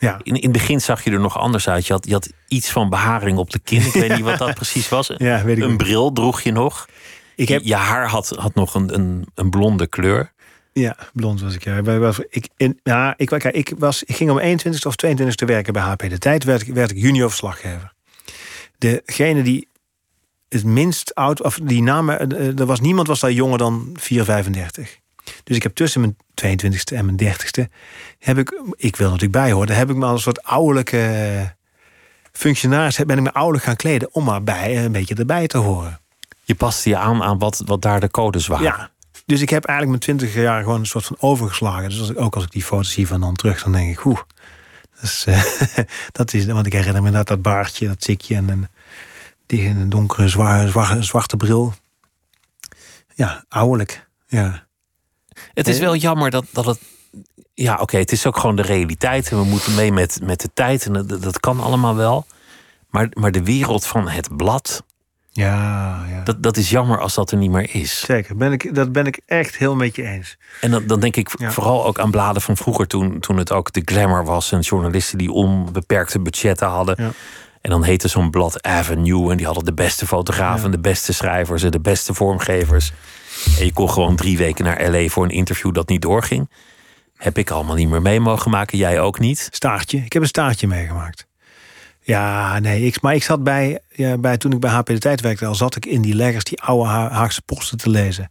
[0.00, 0.20] Ja.
[0.22, 1.86] In, in het begin zag je er nog anders uit.
[1.86, 3.80] Je had, je had iets van beharing op de kin.
[3.86, 5.10] Ik weet niet wat dat precies was.
[5.16, 5.78] Ja, weet ik een niet.
[5.78, 6.88] bril droeg je nog.
[7.36, 10.32] Ik heb, Je haar had, had nog een, een, een blonde kleur.
[10.72, 11.64] ja, blond was ik.
[11.64, 12.12] Ja.
[12.30, 15.82] Ik, in, ja, ik, kijk, ik, was, ik ging om 21ste of 22ste werken bij
[15.82, 16.44] HP De Tijd.
[16.44, 17.92] Werd, ik- werd ik junior verslaggever.
[18.78, 19.68] Degene die
[20.48, 24.98] het minst oud, of die namen, er was niemand was daar jonger dan 4, 35.
[25.44, 27.72] Dus ik heb tussen mijn 22ste en mijn 30ste,
[28.18, 31.54] heb ik, ik wil natuurlijk bijhoren, heb ik me als een soort ouderlijke
[32.32, 36.00] functionaris, ben ik me ouderlijk gaan kleden om maar bij, een beetje erbij te horen.
[36.42, 38.64] Je paste je aan aan wat, wat daar de codes waren.
[38.64, 38.90] Ja.
[39.26, 41.88] Dus ik heb eigenlijk mijn 20 jaar gewoon een soort van overgeslagen.
[41.88, 44.04] Dus als ik, ook als ik die foto's zie van dan terug, dan denk ik,
[44.04, 44.18] oeh.
[45.00, 45.44] Dat eh,
[46.12, 48.68] dat is, want ik herinner me inderdaad dat baardje, dat zikje en een,
[49.46, 51.74] die een donkere zwa- zwa- zwarte bril.
[53.14, 54.08] Ja, ouderlijk.
[54.26, 54.66] Ja.
[55.54, 56.80] Het is wel jammer dat, dat het.
[57.54, 59.30] Ja, oké, het is ook gewoon de realiteit.
[59.30, 60.86] En we moeten mee met, met de tijd.
[60.86, 62.26] En dat, dat kan allemaal wel.
[62.90, 64.82] Maar, maar de wereld van het blad.
[65.32, 66.22] Ja, ja.
[66.24, 68.00] Dat, dat is jammer als dat er niet meer is.
[68.00, 70.36] Zeker, ben ik, dat ben ik echt heel met je eens.
[70.60, 71.50] En dan, dan denk ik Ja.
[71.50, 72.86] vooral ook aan bladen van vroeger.
[72.86, 74.52] Toen, toen het ook de glamour was.
[74.52, 76.94] En journalisten die onbeperkte budgetten hadden.
[76.98, 77.10] Ja.
[77.60, 79.30] En dan heette zo'n blad Avenue.
[79.30, 80.70] En die hadden de beste fotografen, Ja.
[80.76, 82.92] de beste schrijvers en de beste vormgevers.
[83.58, 86.50] Je kon gewoon drie weken naar LA voor een interview dat niet doorging.
[87.16, 88.78] Heb ik allemaal niet meer mee mogen maken.
[88.78, 89.48] Jij ook niet.
[89.50, 89.98] Staartje.
[89.98, 91.26] Ik heb een staartje meegemaakt.
[92.02, 92.82] Ja, nee.
[92.82, 95.54] Ik, maar ik zat bij, ja, bij, toen ik bij HP de Tijd werkte, al
[95.54, 98.30] zat ik in die leggers, die oude Ha- Haagse posten te lezen.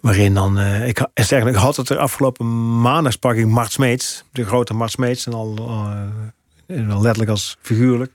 [0.00, 4.44] Waarin dan, eh, ik, ik had het er afgelopen maandag sprak ik Mart Smeets, de
[4.44, 6.00] grote Mart Smeets, en al eh,
[6.86, 8.12] wel letterlijk als figuurlijk.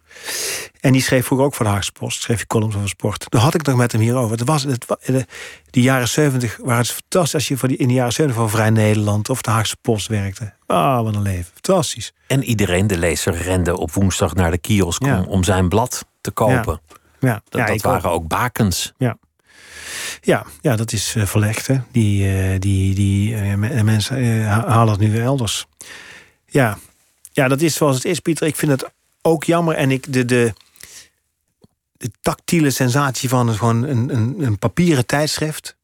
[0.79, 3.25] En die schreef vroeger ook voor de Haagse Post, schreef je columns over sport.
[3.29, 4.37] Toen had ik het nog met hem hierover.
[4.37, 5.25] Het was, het, wa- de,
[5.69, 8.49] die jaren 70 waren het fantastisch als je voor die, in de jaren 70 voor
[8.49, 10.53] Vrij Nederland of de Haagse Post werkte.
[10.65, 11.51] Ah, wat een leven.
[11.53, 12.13] Fantastisch.
[12.27, 15.19] En iedereen, de lezer, rende op woensdag naar de kiosk Ja.
[15.19, 16.81] om, om zijn blad te kopen.
[17.19, 18.93] Ja, Dat, ja, dat waren ook bakens.
[20.21, 21.67] Ja, ja dat is eh, verlegd.
[21.67, 21.75] Hè.
[21.91, 25.65] Die, eh, die, die eh, me- mensen eh, ha- halen het nu weer elders.
[26.45, 26.77] Ja.
[27.31, 28.47] Ja, dat is zoals het is, Pieter.
[28.47, 29.75] Ik vind het ook jammer.
[29.75, 30.53] En ik, de, de,
[31.97, 35.77] de tactiele sensatie van gewoon een, een, een papieren tijdschrift.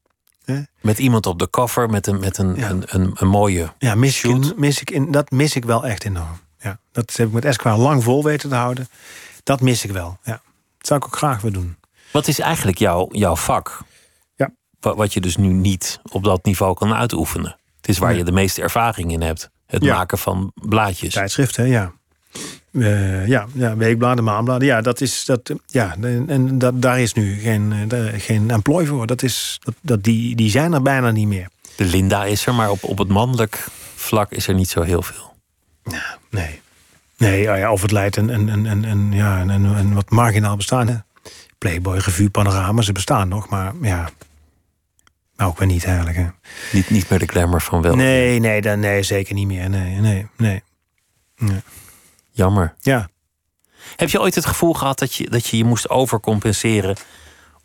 [0.80, 2.70] Met iemand op de cover, met een, met een, Ja.
[2.70, 3.72] een, een, een mooie.
[3.78, 4.56] Ja, mis Shoot.
[4.56, 6.40] mis ik in, dat mis ik wel echt enorm.
[6.58, 8.88] Ja, dat heb ik met Esquire lang vol weten te houden.
[9.42, 10.18] Dat mis ik wel.
[10.22, 10.32] Ja.
[10.78, 11.76] Dat zou ik ook graag willen doen.
[12.12, 13.78] Wat is eigenlijk jouw, jouw vak?
[14.34, 14.50] Ja.
[14.80, 17.56] Wa- Wat je dus nu niet op dat niveau kan uitoefenen.
[17.76, 18.18] Het is waar Nee.
[18.18, 19.50] je de meeste ervaring in hebt.
[19.66, 19.96] Het Ja.
[19.96, 21.12] maken van blaadjes.
[21.14, 21.92] Tijdschriften, ja.
[22.72, 24.66] Eh, ja, ja, weekbladen, maandbladen.
[24.66, 25.52] Ja, dat is dat.
[25.66, 29.06] Ja, en, en dat, daar is nu geen, eh, daar- geen employ voor.
[29.06, 31.48] Dat is, dat, dat, die, die zijn er bijna niet meer.
[31.76, 35.02] De Linda is er, maar op, op het mannelijk vlak is er niet zo heel
[35.02, 35.34] veel.
[36.30, 36.60] Nee.
[37.18, 39.94] Nee, ja, ja, of het leidt een, een, een, een, een, ja, een, een, een
[39.94, 40.88] wat marginaal bestaan.
[40.88, 40.94] Hè.
[41.58, 44.08] Playboy, revue, panorama, ze bestaan nog, maar ja.
[45.36, 46.16] Maar ook weer niet eigenlijk.
[46.16, 46.26] Hè.
[46.72, 47.94] Niet, niet meer de glamour van wel.
[47.94, 49.70] Nee, nee, dan, nee, zeker niet meer.
[49.70, 50.62] Nee, nee, nee.
[52.30, 52.74] Jammer.
[52.80, 53.08] Ja.
[53.96, 56.96] Heb je ooit het gevoel gehad dat je dat je, je moest overcompenseren...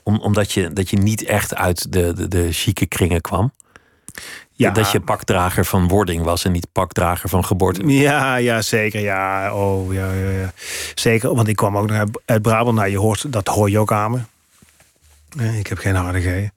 [0.03, 3.51] Om, omdat je, dat je niet echt uit de, de, de chique kringen kwam?
[4.61, 4.71] ja.
[4.71, 7.87] Dat je pakdrager van wording was en niet pakdrager van geboorte?
[7.87, 9.01] Ja, ja, zeker.
[9.01, 10.51] Ja, oh, ja, ja, ja.
[10.95, 12.77] Zeker, want ik kwam ook nog uit, Brabant.
[12.77, 14.19] Nou, je hoort, dat hoor je ook aan me.
[15.59, 16.51] Ik heb geen harde.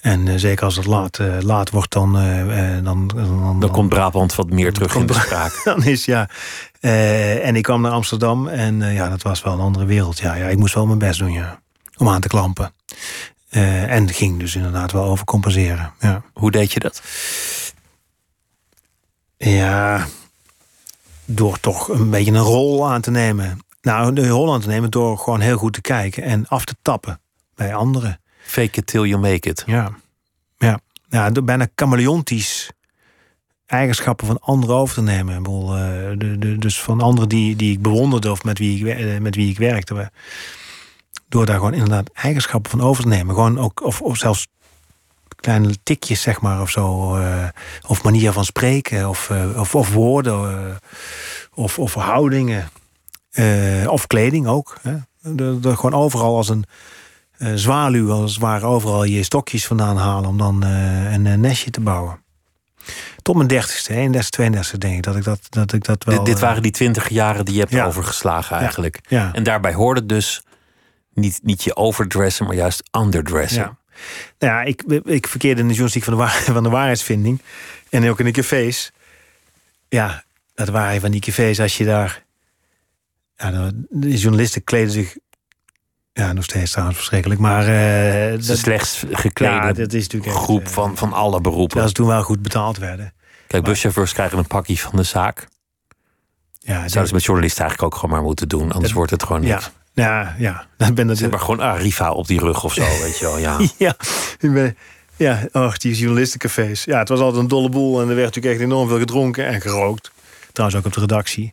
[0.00, 3.70] En eh, zeker als het laat, eh, laat wordt, dan, eh, eh, dan, dan, Dan
[3.70, 5.60] komt Brabant wat meer terug in de spraak.
[5.64, 6.28] dan is ja.
[6.80, 10.18] En ik kwam naar Amsterdam en ja, dat was wel een andere wereld.
[10.18, 11.60] Ja, ja, ik moest wel mijn best doen, ja.
[11.96, 12.74] Om aan te klampen.
[13.50, 15.92] En ging dus inderdaad wel overcompenseren.
[16.00, 16.22] Ja.
[16.32, 17.02] Hoe deed je dat?
[19.36, 20.06] Ja,
[21.24, 23.58] door toch een beetje een rol aan te nemen.
[23.82, 26.74] Nou, de rol aan te nemen door gewoon heel goed te kijken en af te
[26.82, 27.20] tappen
[27.54, 28.20] bij anderen.
[28.54, 29.62] Fake it till you make it.
[29.66, 29.90] Ja,
[30.58, 30.80] ja.
[31.08, 32.70] ja bijna chameleontisch
[33.66, 35.44] eigenschappen van anderen over te nemen.
[35.44, 39.50] Eh, dus van anderen die, die ik bewonderde of met wie ik, eh, met wie
[39.50, 40.10] ik werkte.
[41.28, 43.34] Door daar gewoon inderdaad eigenschappen van over te nemen.
[43.34, 44.46] Gewoon ook, of, of zelfs
[45.36, 47.16] kleine tikjes, zeg maar, of zo.
[47.16, 47.48] eh,
[47.86, 50.78] of manier van spreken, of, of, of woorden,
[51.54, 52.68] of, of houdingen.
[53.86, 54.76] of kleding ook.
[54.82, 54.96] Hè.
[55.62, 56.64] Gewoon overal als een
[57.44, 61.34] eh, zwaluw, als het ware, overal je stokjes vandaan halen om dan eh, een, eh,
[61.34, 62.22] nestje te bouwen.
[63.22, 66.16] Tot mijn dertigste, 31, 32 denk ik dat ik dat, dat, ik dat wel...
[66.16, 67.86] dit, dit waren die twintig jaren die je hebt ja.
[67.86, 69.00] overgeslagen eigenlijk.
[69.08, 69.32] Ja.
[69.32, 70.42] En daarbij hoorde dus
[71.12, 73.62] niet, niet je overdressen, maar juist underdressen.
[73.62, 73.76] Ja.
[74.38, 77.42] Nou ja, ik, ik verkeerde in de journalistiek van de, waar, van de waarheidsvinding.
[77.90, 78.92] En ook in de cafés.
[79.88, 80.24] Ja,
[80.54, 82.22] dat waren van die cafés als je daar...
[83.36, 85.16] Ja, de journalisten kleden zich...
[86.16, 87.40] Ja, nog steeds trouwens verschrikkelijk.
[87.40, 90.68] Maar eh, Het is de dat, slechts geklede ja, dat is natuurlijk echt, groep eh,
[90.70, 91.66] van, van alle beroepen.
[91.68, 93.12] Terwijl ze toen wel goed betaald werden.
[93.46, 95.46] Kijk, buschauffeurs krijgen een pakje van de zaak.
[96.58, 98.62] Ja, Dat zouden ze met journalisten eigenlijk ook gewoon maar moeten doen.
[98.62, 99.70] Anders Dat- wordt het gewoon ja, niks.
[99.92, 100.66] ja, ja.
[100.76, 103.38] Dat ben dat Zet maar gewoon Arriva op die rug of zo, weet je wel.
[103.38, 103.58] Ja.
[103.78, 103.94] Ja,
[104.38, 104.76] ik ben,
[105.16, 106.84] ja, och, die journalistencafés.
[106.84, 109.46] Ja, het was altijd een dolle boel en er werd natuurlijk echt enorm veel gedronken
[109.46, 110.10] en gerookt.
[110.52, 111.50] Trouwens ook op de redactie.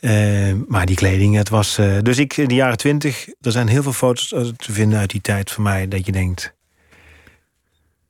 [0.00, 1.78] Eh, maar die kleding, het was...
[1.78, 4.98] eh, dus ik, in de jaren twintig, er zijn heel veel foto's eh, te vinden
[4.98, 5.88] uit die tijd van mij...
[5.88, 6.54] dat je denkt,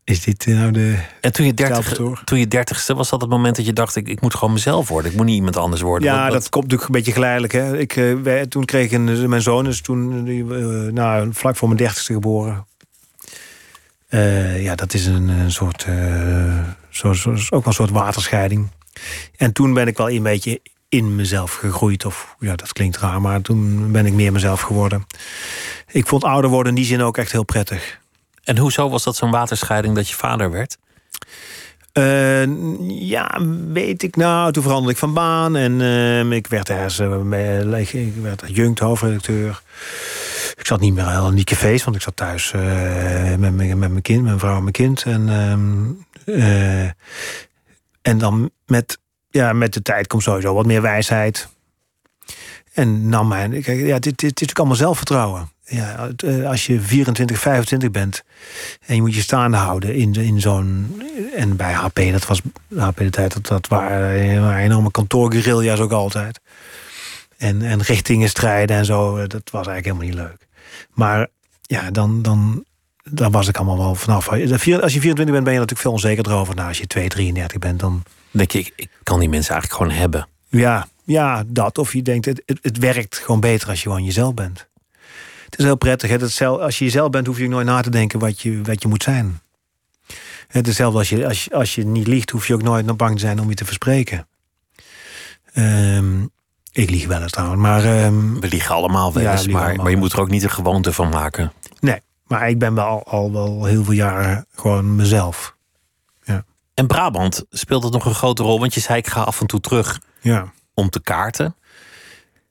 [0.05, 0.99] is dit eh, nou de...
[1.21, 3.97] En toen je, dertig, toen je dertigste was dat het moment dat je dacht...
[3.97, 5.11] Ik, ik moet gewoon mezelf worden.
[5.11, 6.09] Ik moet niet iemand anders worden.
[6.09, 7.53] Ja, Wat- dat komt natuurlijk een beetje geleidelijk.
[7.53, 7.79] Hè.
[7.79, 12.13] Ik, wij- toen kreeg ik een, mijn zoon is toen nou, vlak voor mijn dertigste
[12.13, 12.67] geboren.
[14.59, 15.87] Ja, dat is een, een soort,
[16.89, 18.69] zo, zo, is ook wel een soort waterscheiding.
[19.37, 22.05] En toen ben ik wel een beetje in mezelf gegroeid.
[22.05, 25.07] Of ja, dat klinkt raar, maar toen ben ik meer mezelf geworden.
[25.91, 27.99] Ik vond ouder worden in die zin ook echt heel prettig.
[28.45, 30.79] En hoezo was dat zo'n waterscheiding dat je vader werd?
[31.93, 32.47] Eh,
[32.89, 33.39] ja,
[33.73, 34.53] weet ik nou.
[34.53, 38.79] Toen veranderde ik van baan en eh, ik werd ergens, eh, bij- ik werd adjunct
[38.79, 39.63] hoofdredacteur.
[40.57, 42.63] Ik zat niet meer heel in die cafés, want ik zat thuis uh,
[43.37, 45.03] met, met, met mijn kind, mijn vrouw en mijn kind.
[45.03, 45.29] En,
[46.27, 46.83] uh,
[48.03, 48.99] en dan met,
[49.31, 51.49] ja, met de tijd komt sowieso wat meer wijsheid.
[52.73, 55.49] En nam mijn, kijk, ja, dit, dit, dit is natuurlijk allemaal zelfvertrouwen.
[55.65, 56.11] Ja,
[56.47, 58.23] als je 24, 25 bent
[58.87, 61.03] en je moet je staande houden in, in zo'n.
[61.37, 62.41] En bij HP, dat was
[62.77, 66.41] HP de tijd, dat, dat waren, waren enorme kantoorguerrilla's ook altijd.
[67.37, 70.47] En, en richtingen strijden en zo, dat was eigenlijk helemaal niet leuk.
[70.95, 71.29] Maar
[71.63, 72.65] ja, dan, dan,
[73.03, 74.29] dan was ik allemaal wel vanaf.
[74.29, 74.39] Als
[74.95, 76.55] je 24 bent, ben je natuurlijk veel onzeker over.
[76.55, 78.03] Nou, als je 2, 33 bent, dan.
[78.31, 80.29] Denk ik, ik kan die mensen eigenlijk gewoon hebben.
[80.49, 81.79] Ja, ja, dat.
[81.79, 84.67] Of je denkt, het, het, het werkt gewoon beter als je gewoon jezelf bent.
[85.45, 86.11] Het is heel prettig.
[86.11, 86.19] Hè?
[86.19, 88.83] Dat zelf, als je jezelf bent, hoef je nooit na te denken wat je, wat
[88.83, 89.41] je moet zijn.
[90.49, 92.97] Het is hetzelfde als je, als, je, als je niet liegt, hoef je ook nooit
[92.97, 94.27] bang te zijn om je te verspreken.
[95.55, 96.31] Um,
[96.73, 98.05] ik lieg wel eens trouwens, maar...
[98.05, 100.93] Um, We liegen allemaal wel eens, maar, maar je moet er ook niet een gewoonte
[100.93, 101.53] van maken.
[101.81, 105.57] Nee, maar ik ben wel al wel heel veel jaren gewoon mezelf.
[106.79, 108.61] En Brabant speelt het nog een grote rol?
[108.61, 110.53] Want je zei, ik ga af en toe terug ja.
[110.75, 111.57] om te kaarten.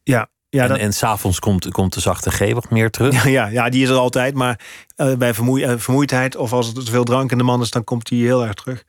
[0.04, 0.78] Ja, ja, en, dat...
[0.78, 3.24] en s'avonds komt, komt de zachte G wat meer terug.
[3.24, 4.34] Ja, ja, ja die is er altijd.
[4.34, 4.60] Maar
[4.98, 7.72] uh, bij vermoei, uh, vermoeidheid of als er te veel drank in de man is,
[7.72, 8.84] dan komt die heel erg terug.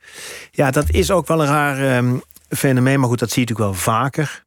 [0.51, 2.99] Ja, dat is ook wel een raar um, fenomeen.
[2.99, 4.45] Maar goed, dat zie je natuurlijk wel vaker.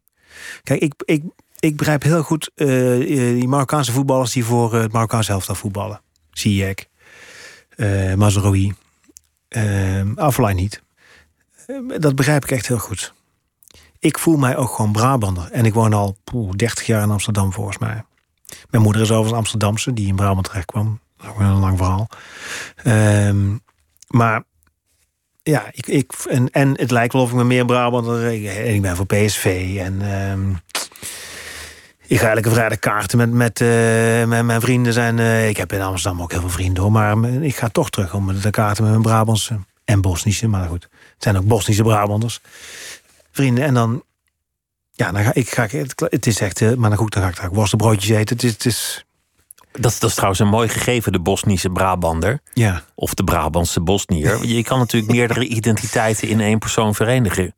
[0.62, 1.22] Kijk, ik, ik,
[1.59, 2.66] ik begrijp heel goed uh,
[3.34, 6.01] die Marokkaanse voetballers die voor het Marokkaanse elftal voetballen.
[6.30, 6.86] Ziyech,
[7.76, 8.74] uh, Mazraoui,
[9.57, 10.82] uh, niet.
[11.98, 13.12] dat begrijp ik echt heel goed.
[13.98, 15.48] Ik voel mij ook gewoon Brabander.
[15.50, 18.05] En ik woon al poeh, 30 jaar in Amsterdam volgens mij.
[18.70, 21.00] Mijn moeder is overigens Amsterdamse, die in Brabant terecht kwam.
[21.16, 22.09] Dat is een lang verhaal.
[22.84, 23.62] Um,
[24.09, 24.42] maar
[25.42, 28.32] ja, ik, ik, en, en het lijkt wel of ik me meer Brabander...
[28.32, 30.03] Ik, ik ben voor PSV en...
[32.07, 33.68] ik ga elke vrijdag kaarten met, met, uh,
[34.24, 34.92] met mijn vrienden.
[34.92, 36.92] Zijn, uh, ik heb in Amsterdam ook heel veel vrienden hoor.
[36.92, 40.48] Maar ik ga toch terug om de kaarten met mijn Brabantse en Bosnische.
[40.48, 42.40] Maar goed, het zijn ook Bosnische Brabanders.
[43.32, 43.64] Vrienden.
[43.64, 44.03] En dan...
[44.92, 45.50] Ja, dan ga ik...
[45.50, 46.61] Ga, het, het is echt...
[46.61, 48.36] Uh, maar dan goed, dan ga ik straks worstenbroodjes eten.
[48.36, 48.53] Het is...
[48.53, 49.05] Het is
[49.72, 52.40] dat, dat is trouwens een mooi gegeven, de Bosnische Brabander.
[52.53, 52.82] Ja.
[52.94, 54.46] Of de Brabantse Bosnier.
[54.46, 57.55] Je kan natuurlijk meerdere identiteiten in één persoon verenigen.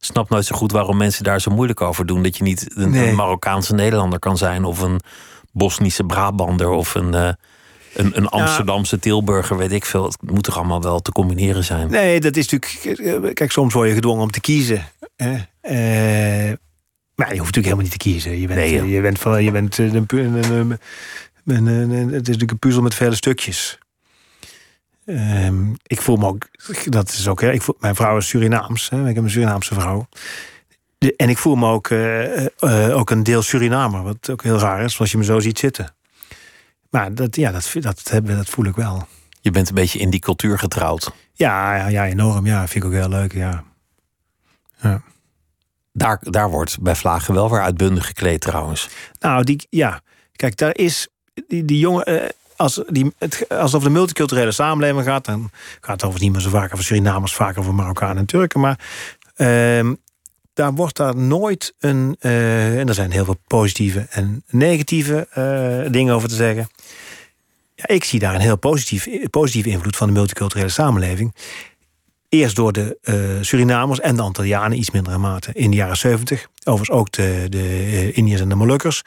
[0.00, 2.22] Snap nooit zo goed waarom mensen daar zo moeilijk over doen.
[2.22, 3.08] Dat je niet een, nee.
[3.08, 4.64] een Marokkaanse Nederlander kan zijn...
[4.64, 5.00] of een
[5.52, 7.28] Bosnische Brabander of een, uh,
[7.94, 9.00] een, een Amsterdamse ja.
[9.00, 10.04] Tilburger, weet ik veel.
[10.04, 11.90] Het moet toch allemaal wel te combineren zijn?
[11.90, 13.34] Nee, dat is natuurlijk...
[13.34, 14.84] Kijk, soms word je gedwongen om te kiezen.
[15.16, 15.32] Hè?
[15.32, 16.56] Uh,
[17.14, 18.40] maar je hoeft natuurlijk helemaal niet te kiezen.
[18.40, 20.78] Je bent, nee, je bent, van, je bent een, een, een,
[21.46, 23.78] en, en, het is natuurlijk een puzzel met vele stukjes.
[25.10, 26.48] Um, ik voel me ook,
[26.84, 29.74] dat is ook, hè, ik voel, mijn vrouw is Surinaams, hè, ik heb een Surinaamse
[29.74, 30.08] vrouw.
[30.98, 34.58] De, en ik voel me ook, uh, uh, ook een deel Surinamer, wat ook heel
[34.58, 35.94] raar is, als je me zo ziet zitten.
[36.90, 39.06] Maar dat, ja, dat, dat, hebben, dat voel ik wel.
[39.40, 41.12] Je bent een beetje in die cultuur getrouwd.
[41.32, 42.46] Ja, ja, ja enorm.
[42.46, 43.32] Ja, vind ik ook heel leuk.
[43.32, 43.64] Ja.
[44.80, 45.02] ja.
[45.92, 48.88] Daar, daar wordt bij Vlagen wel weer uitbundig gekleed trouwens.
[49.18, 50.00] Nou, die, ja.
[50.32, 51.08] Kijk, daar is
[51.46, 52.28] die, die jongen, uh,
[52.60, 55.50] als die, het, alsof de multiculturele samenleving gaat, dan
[55.80, 58.60] gaat het overigens niet meer zo vaak over Surinamers, vaak over Marokkanen en Turken.
[58.60, 58.78] Maar
[59.36, 59.90] uh,
[60.52, 62.16] daar wordt daar nooit een.
[62.20, 65.28] Uh, en er zijn heel veel positieve en negatieve
[65.84, 66.68] uh, dingen over te zeggen.
[67.74, 71.34] Ja, ik zie daar een heel positief, positieve invloed van de multiculturele samenleving.
[72.28, 76.48] Eerst door de uh, Surinamers en de Antillianen, iets mindere mate, in de jaren 70.
[76.64, 79.02] Overigens ook de, de Indiërs en de Molukkers.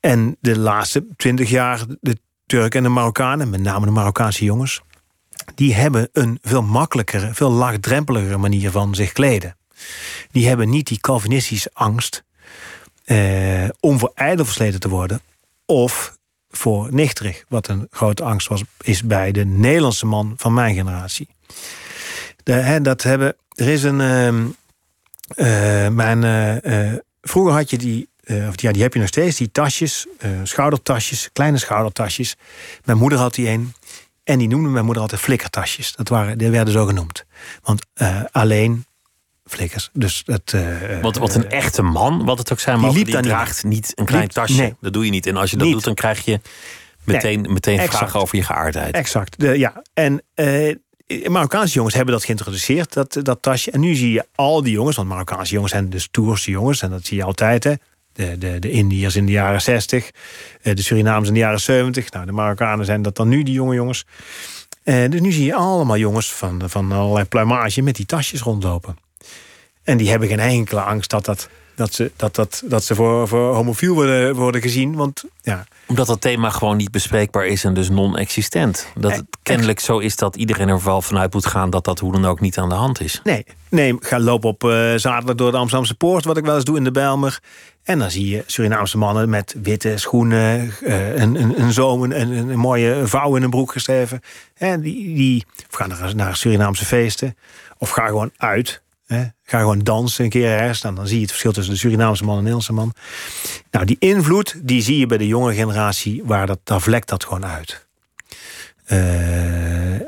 [0.00, 2.16] En de laatste twintig jaar de
[2.52, 4.82] Turken en de Marokkanen, met name de Marokkaanse jongens,
[5.54, 9.56] die hebben een veel makkelijkere, veel laagdrempeligere manier van zich kleden.
[10.30, 12.24] Die hebben niet die Calvinistische angst
[13.04, 15.20] eh, om voor ijdel versleten te worden
[15.66, 16.18] of
[16.50, 21.28] voor nichterig, wat een grote angst was, is bij de Nederlandse man van mijn generatie.
[22.82, 24.00] Dat hebben, er is een.
[25.36, 26.22] Uh, mijn,
[26.64, 30.06] uh, vroeger had je die uh, of ja, die heb je nog steeds, die tasjes,
[30.20, 32.36] uh, schoudertasjes, kleine schoudertasjes.
[32.84, 33.74] Mijn moeder had die een.
[34.24, 35.92] En die noemde mijn moeder altijd flikkertasjes.
[35.92, 37.24] Dat waren, die werden zo genoemd.
[37.62, 38.84] Want uh, alleen
[39.44, 39.90] flikkers.
[39.92, 40.56] Dus dat,
[41.02, 43.92] wat, wat een echte man, wat het ook zijn mag, die, die draagt niet, niet
[43.94, 44.60] een klein liep, tasje.
[44.60, 44.74] Nee.
[44.80, 45.26] Dat doe je niet.
[45.26, 45.74] En als je dat niet.
[45.74, 46.40] doet, dan krijg je
[47.04, 48.94] meteen, nee, meteen vragen over je geaardheid.
[48.94, 49.40] Exact.
[49.40, 49.82] De, ja.
[49.94, 50.22] En
[51.26, 53.70] Marokkaanse jongens hebben dat geïntroduceerd, dat, dat tasje.
[53.70, 56.82] En nu zie je al die jongens, want Marokkaanse jongens zijn de stoerste jongens.
[56.82, 57.74] En dat zie je altijd, hè
[58.12, 60.10] de, de, de Indiërs in de jaren 60,
[60.62, 62.10] de Surinamers in de jaren 70.
[62.10, 64.04] Nou, de Marokkanen zijn dat dan nu, die jonge jongens.
[64.84, 68.96] Uh, dus nu zie je allemaal jongens van, van allerlei pluimage met die tasjes rondlopen.
[69.82, 73.28] En die hebben geen enkele angst dat dat Dat ze, dat, dat, dat ze voor,
[73.28, 74.94] voor homofiel worden, worden gezien.
[74.94, 78.86] Want ja, Omdat dat thema gewoon niet bespreekbaar is en dus non-existent.
[78.94, 82.12] Dat het kennelijk zo is dat iedereen er wel vanuit moet gaan dat dat hoe
[82.12, 83.20] dan ook niet aan de hand is.
[83.24, 86.64] Nee, nee ga lopen op eh, zaterdag door de Amsterdamse Poort, wat ik wel eens
[86.64, 87.40] doe in de Bijlmer.
[87.82, 92.30] En dan zie je Surinaamse mannen met witte schoenen, uh, een, een, een zoom, een,
[92.30, 94.20] een, mooie vouw in een broek gesteven.
[94.54, 97.36] En die, die of gaan naar, naar Surinaamse feesten,
[97.78, 98.82] of ga gewoon uit.
[99.12, 99.24] Hè.
[99.42, 100.80] Ga gewoon dansen een keer ergens.
[100.80, 102.92] Dan, dan zie je het verschil tussen de Surinaamse man en de Nederlandse man.
[103.70, 107.24] Nou, die invloed, die zie je bij de jonge generatie, waar dat, daar vlekt dat
[107.24, 107.86] gewoon uit.
[108.86, 110.00] Uh,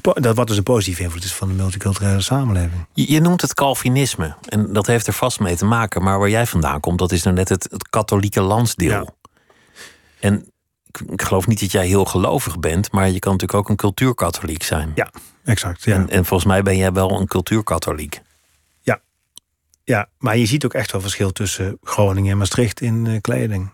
[0.00, 2.86] dat wat dus een positieve invloed is van de multiculturele samenleving.
[2.92, 4.34] Je, je, noemt het Calvinisme.
[4.48, 6.02] En dat heeft er vast mee te maken.
[6.02, 8.90] Maar waar jij vandaan komt, dat is nou net het, het katholieke landsdeel.
[8.90, 9.04] Ja.
[10.20, 10.52] En
[11.06, 14.62] ik, geloof niet dat jij heel gelovig bent, maar je kan natuurlijk ook een cultuurkatholiek
[14.62, 14.92] zijn.
[14.94, 15.10] Ja,
[15.44, 15.82] exact.
[15.82, 15.94] Ja.
[15.94, 18.20] En, en volgens mij ben jij wel een cultuurkatholiek.
[19.90, 20.08] Ja.
[20.18, 23.70] maar je ziet ook echt wel verschil tussen Groningen en Maastricht in uh, kleding.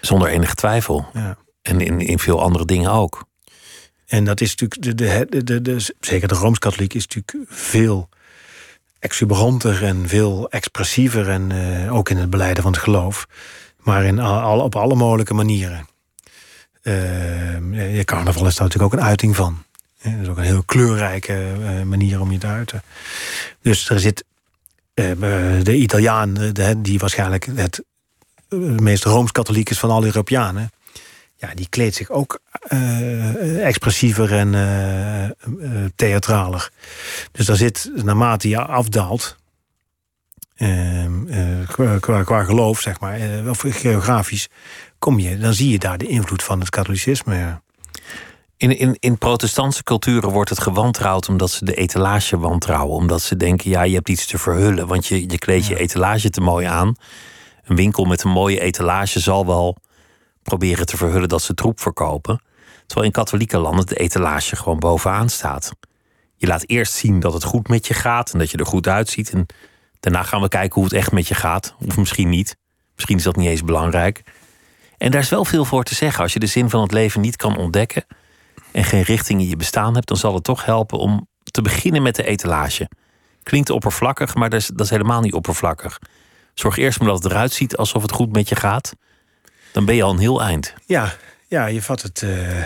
[0.00, 1.06] Zonder enige twijfel.
[1.12, 1.36] Ja.
[1.62, 3.24] En in, in veel andere dingen ook.
[4.06, 8.08] En dat is natuurlijk, de, de, de, de, zeker de Rooms-Katholiek is natuurlijk veel
[8.98, 11.28] exuberanter en veel expressiever.
[11.28, 13.26] En uh, ook in het beleiden van het geloof.
[13.78, 15.88] Maar in al, op alle mogelijke manieren.
[16.82, 19.62] Uh, je carnaval is daar natuurlijk ook een uiting van.
[20.02, 22.82] Dat is ook een heel kleurrijke uh, manier om je te uiten.
[23.62, 24.24] Dus er zit
[24.94, 27.82] de Italiaan, de, die waarschijnlijk het
[28.80, 30.70] meest Rooms-Katholiek is van alle Europeanen
[31.46, 32.40] ja, die kleedt zich ook
[33.60, 36.70] expressiever en uh, theatraler.
[37.32, 39.36] Dus daar zit, naarmate je afdaalt,
[42.00, 44.48] qua, qua geloof, zeg maar, of geografisch,
[44.98, 47.62] kom je, dan zie je daar de invloed van het katholicisme.
[48.56, 52.96] In, in, in protestantse culturen wordt het gewantrouwd omdat ze de etalage wantrouwen.
[52.96, 56.30] Omdat ze denken, ja, je hebt iets te verhullen, want je, je kleedt je etalage
[56.30, 56.94] te mooi aan.
[57.64, 59.76] Een winkel met een mooie etalage zal wel
[60.42, 62.42] proberen te verhullen dat ze troep verkopen.
[62.86, 65.72] Terwijl in katholieke landen de etalage gewoon bovenaan staat.
[66.36, 68.88] Je laat eerst zien dat het goed met je gaat en dat je er goed
[68.88, 69.30] uitziet.
[69.30, 69.46] En
[70.00, 71.74] daarna gaan we kijken hoe het echt met je gaat.
[71.86, 72.56] Of misschien niet.
[72.94, 74.22] Misschien is dat niet eens belangrijk.
[74.98, 76.22] En daar is wel veel voor te zeggen.
[76.22, 78.04] Als je de zin van het leven niet kan ontdekken
[78.74, 82.02] en geen richting in je bestaan hebt, dan zal het toch helpen om te beginnen
[82.02, 82.88] met de etalage.
[83.42, 85.98] Klinkt oppervlakkig, maar dat is, dat is helemaal niet oppervlakkig.
[86.54, 88.94] Zorg eerst maar dat het eruit ziet alsof het goed met je gaat
[89.74, 90.74] dan ben je al een heel eind.
[90.86, 91.14] Ja,
[91.48, 92.22] ja je vat het.
[92.22, 92.64] Uh...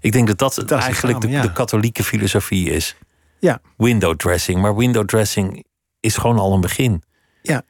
[0.00, 1.42] Ik denk dat dat, dat eigenlijk de, ja.
[1.42, 2.96] de, katholieke filosofie is.
[3.38, 3.60] Ja.
[3.76, 4.60] Window dressing.
[4.60, 5.64] Maar window dressing
[6.00, 7.02] is gewoon al een begin.
[7.42, 7.62] Ja,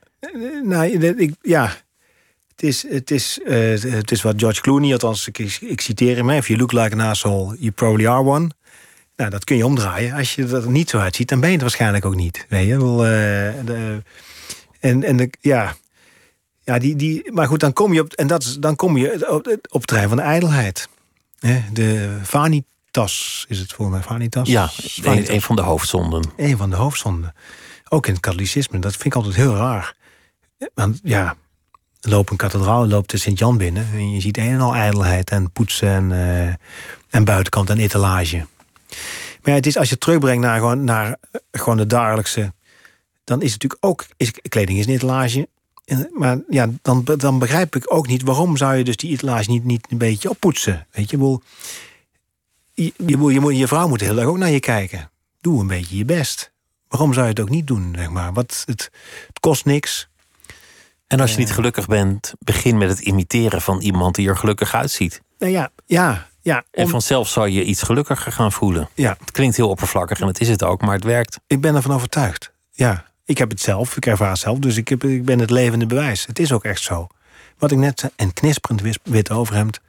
[0.62, 0.86] nou,
[1.16, 1.72] ik, ja.
[2.56, 6.30] Het is, het, is, uh, het is wat George Clooney, althans, ik, ik citeer hem:
[6.30, 8.50] If you look like an asshole, you probably are one.
[9.16, 10.14] Nou, dat kun je omdraaien.
[10.14, 12.46] Als je er niet zo uitziet, dan ben je het waarschijnlijk ook niet.
[12.48, 13.04] Weet je wel.
[13.04, 13.10] Uh,
[13.64, 14.02] de,
[14.80, 15.76] en en de, ja,
[16.64, 19.30] ja, die, die, maar goed, dan kom je op, en dat is, dan kom je
[19.30, 20.88] op, op het terrein van de ijdelheid.
[21.72, 24.48] De vanitas is het voor mij, vanitas?
[24.48, 25.28] Ja, vanitas.
[25.28, 26.30] Een, een, van de hoofdzonden.
[26.36, 27.34] Een van de hoofdzonden.
[27.88, 29.94] Ook in het katholicisme, dat vind ik altijd heel raar.
[30.74, 31.36] Want ja,
[32.02, 33.88] loopt een kathedraal, loopt de Sint-Jan binnen...
[33.92, 36.54] en je ziet een en al ijdelheid en poetsen en, uh,
[37.10, 38.46] en buitenkant en etalage.
[39.42, 41.16] Maar ja, het is, als je het terugbrengt naar, gewoon, naar
[41.50, 42.52] gewoon de dagelijkse...
[43.24, 44.06] dan is het natuurlijk ook...
[44.16, 45.48] Is, kleding is een etalage,
[46.12, 49.64] maar ja, dan, dan begrijp ik ook niet waarom zou je dus die etalage niet,
[49.64, 50.86] niet een beetje oppoetsen.
[50.90, 51.42] Weet je, wel,
[52.72, 55.10] je, je, je, je vrouw moet heel erg ook naar je kijken.
[55.40, 56.52] Doe een beetje je best.
[56.88, 58.32] Waarom zou je het ook niet doen, zeg maar?
[58.32, 58.90] Wat, het,
[59.26, 60.08] het kost niks.
[61.12, 64.74] En als je niet gelukkig bent, begin met het imiteren van iemand die er gelukkig
[64.74, 65.22] uitziet.
[65.38, 66.64] Nou ja, ja, ja.
[66.70, 68.88] En vanzelf zou je iets gelukkiger gaan voelen.
[68.94, 69.16] Ja.
[69.18, 71.38] Het klinkt heel oppervlakkig en het is het ook, maar het werkt.
[71.46, 72.52] Ik ben ervan overtuigd.
[72.70, 73.04] Ja.
[73.24, 75.86] Ik heb het zelf, ik ervaar het zelf, dus ik, heb, ik ben het levende
[75.86, 76.26] bewijs.
[76.26, 77.06] Het is ook echt zo.
[77.58, 79.80] Wat ik net zei, en knisperend wit overhemd.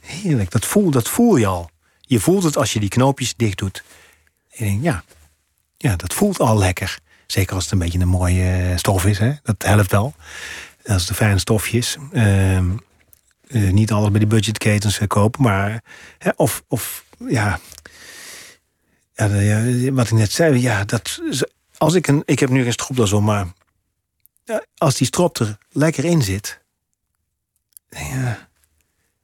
[0.00, 1.70] Heerlijk, dat voel, dat voel je al.
[2.00, 3.82] Je voelt het als je die knoopjes dicht doet.
[4.80, 5.04] Ja,
[5.76, 6.98] ja, dat voelt al lekker.
[7.32, 9.32] Zeker als het een beetje een mooie eh, stof is, hè?
[9.42, 10.14] dat helpt wel.
[10.86, 11.96] Als het een fijne stofje is.
[12.12, 15.82] Uh, uh, niet alles bij die budgetketens kopen, maar...
[16.18, 17.60] Hè, of, of ja,
[19.26, 21.20] ja, wat ik net zei, ja, dat,
[21.78, 22.22] als ik een.
[22.24, 23.46] Ik heb nu geen stropdas om, maar.
[24.76, 26.60] Als die strop er lekker in zit.
[27.88, 28.48] Ja.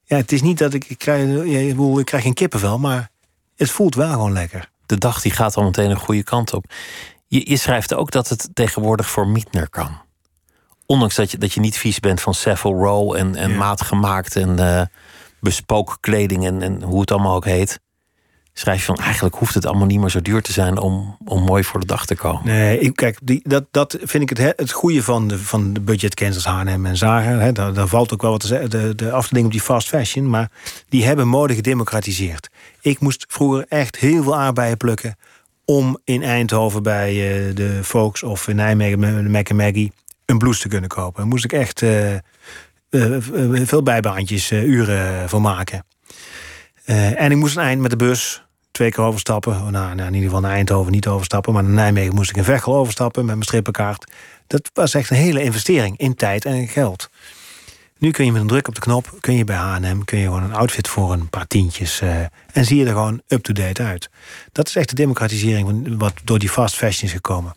[0.05, 0.85] Ja, het is niet dat ik.
[0.85, 1.59] Ik krijg, ja,
[1.99, 3.11] ik krijg geen kippenvel, maar.
[3.57, 4.71] Het voelt wel gewoon lekker.
[4.87, 6.73] De dag die gaat al meteen een goede kant op.
[7.35, 10.01] Je, je schrijft ook dat het tegenwoordig voor Mietner kan.
[10.87, 13.57] Ondanks dat je, dat je niet vies bent van Savile Row en, en ja.
[13.57, 14.83] maatgemaakt en uh,
[15.41, 17.81] bespoken kleding en, en hoe het allemaal ook heet.
[18.53, 21.43] schrijf je van eigenlijk hoeft het allemaal niet meer zo duur te zijn om, om
[21.43, 22.45] mooi voor de dag te komen.
[22.45, 25.81] Nee, ik, kijk, die, dat, dat vind ik het, het goede van de, van de
[25.81, 27.39] budgetcancers H&M en Zara.
[27.39, 29.89] Hè, daar, daar valt ook wel wat te zeggen, de, de afdeling op die fast
[29.89, 30.31] fashion.
[30.31, 30.51] Maar
[30.89, 32.49] die hebben mode gedemocratiseerd.
[32.81, 35.17] Ik moest vroeger echt heel veel aardbeien plukken...
[35.65, 37.13] om in Eindhoven bij
[37.49, 39.93] uh, de Volks of in Nijmegen de Mac Maggie...
[40.25, 41.17] een blouse te kunnen kopen.
[41.17, 42.13] Daar moest ik echt uh,
[42.91, 43.17] uh,
[43.67, 45.85] veel bijbaantjes, uren voor maken.
[46.85, 48.45] en ik moest een eind met de bus
[48.75, 49.53] twee keer overstappen.
[49.53, 51.53] Nou, nou, in ieder geval naar Eindhoven niet overstappen.
[51.53, 54.13] Maar naar Nijmegen moest ik in Veghel overstappen met mijn strippenkaart.
[54.47, 57.11] Dat was echt een hele investering in tijd en geld.
[58.05, 60.05] Nu kun je met een druk op de knop, kun je bij H&M...
[60.05, 62.01] kun je gewoon een outfit voor een paar tientjes...
[62.03, 62.17] Uh,
[62.53, 64.11] en zie je er gewoon up-to-date uit.
[64.53, 67.55] Dat is echt de democratisering wat door die fast fashion is gekomen.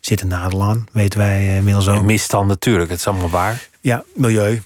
[0.00, 2.02] Zit een nadel aan, weten wij uh, inmiddels ook.
[2.02, 3.68] Misstand natuurlijk, het is allemaal waar.
[3.80, 4.62] Ja, milieu.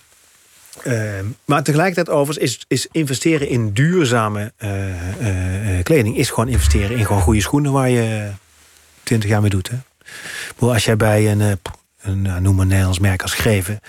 [0.85, 0.95] Uh,
[1.45, 6.17] maar tegelijkertijd overigens is, is investeren in duurzame uh, uh, kleding...
[6.17, 7.73] is gewoon investeren in gewoon goede schoenen...
[7.73, 8.31] waar je
[9.03, 9.71] twintig jaar mee doet.
[9.71, 9.77] Hè?
[10.59, 11.59] Als jij bij een,
[12.01, 13.81] een noem een Nederlands merk als Greven...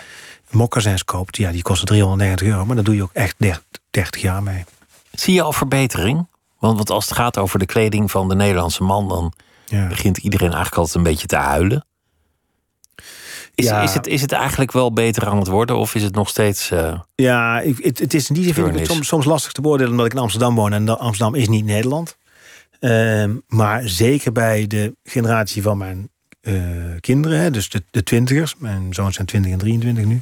[0.53, 2.65] moccasins koopt, ja, die kosten 390 euro...
[2.65, 4.65] maar daar doe je ook echt 30, 30 jaar mee.
[5.11, 6.27] Zie je al verbetering?
[6.59, 9.07] Want, want als het gaat over de kleding van de Nederlandse man...
[9.07, 9.33] dan
[9.65, 9.87] ja.
[9.87, 11.85] begint iedereen eigenlijk altijd een beetje te huilen.
[13.55, 13.81] Is, ja.
[13.81, 16.71] is, het, is het eigenlijk wel beter aan het worden of is het nog steeds.
[16.71, 19.51] Uh, ja, ik, het, het is in die zin vind ik het soms, soms lastig
[19.51, 22.17] te beoordelen omdat ik in Amsterdam woon en Amsterdam is niet Nederland.
[22.79, 26.09] Uh, maar zeker bij de generatie van mijn
[26.99, 30.21] kinderen, hè, dus de, de twintigers, mijn zoons zijn 20 en 23 nu.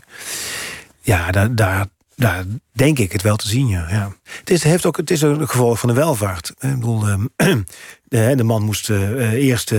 [1.01, 3.67] Ja, daar, daar, daar denk ik het wel te zien.
[3.67, 3.87] Ja.
[3.89, 4.15] ja.
[4.39, 6.49] Het, is, heeft ook, het is een gevolg van de welvaart.
[6.59, 9.73] Ik bedoel, de, de man moest eerst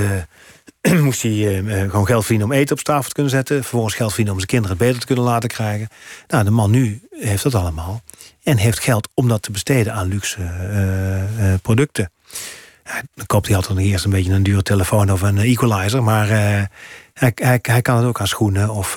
[1.03, 3.57] moest hij gewoon geld verdienen om eten op tafel te kunnen zetten.
[3.57, 5.88] Vervolgens geld verdienen om zijn kinderen het beter te kunnen laten krijgen.
[6.28, 8.03] Nou, de man nu heeft dat allemaal.
[8.43, 10.38] En heeft geld om dat te besteden aan luxe
[11.62, 12.11] producten.
[13.14, 16.03] Dan koopt hij altijd eerst een beetje een dure telefoon of een equalizer.
[16.03, 16.68] Maar hij,
[17.34, 18.70] hij, hij, kan het ook aan schoenen.
[18.70, 18.95] Of,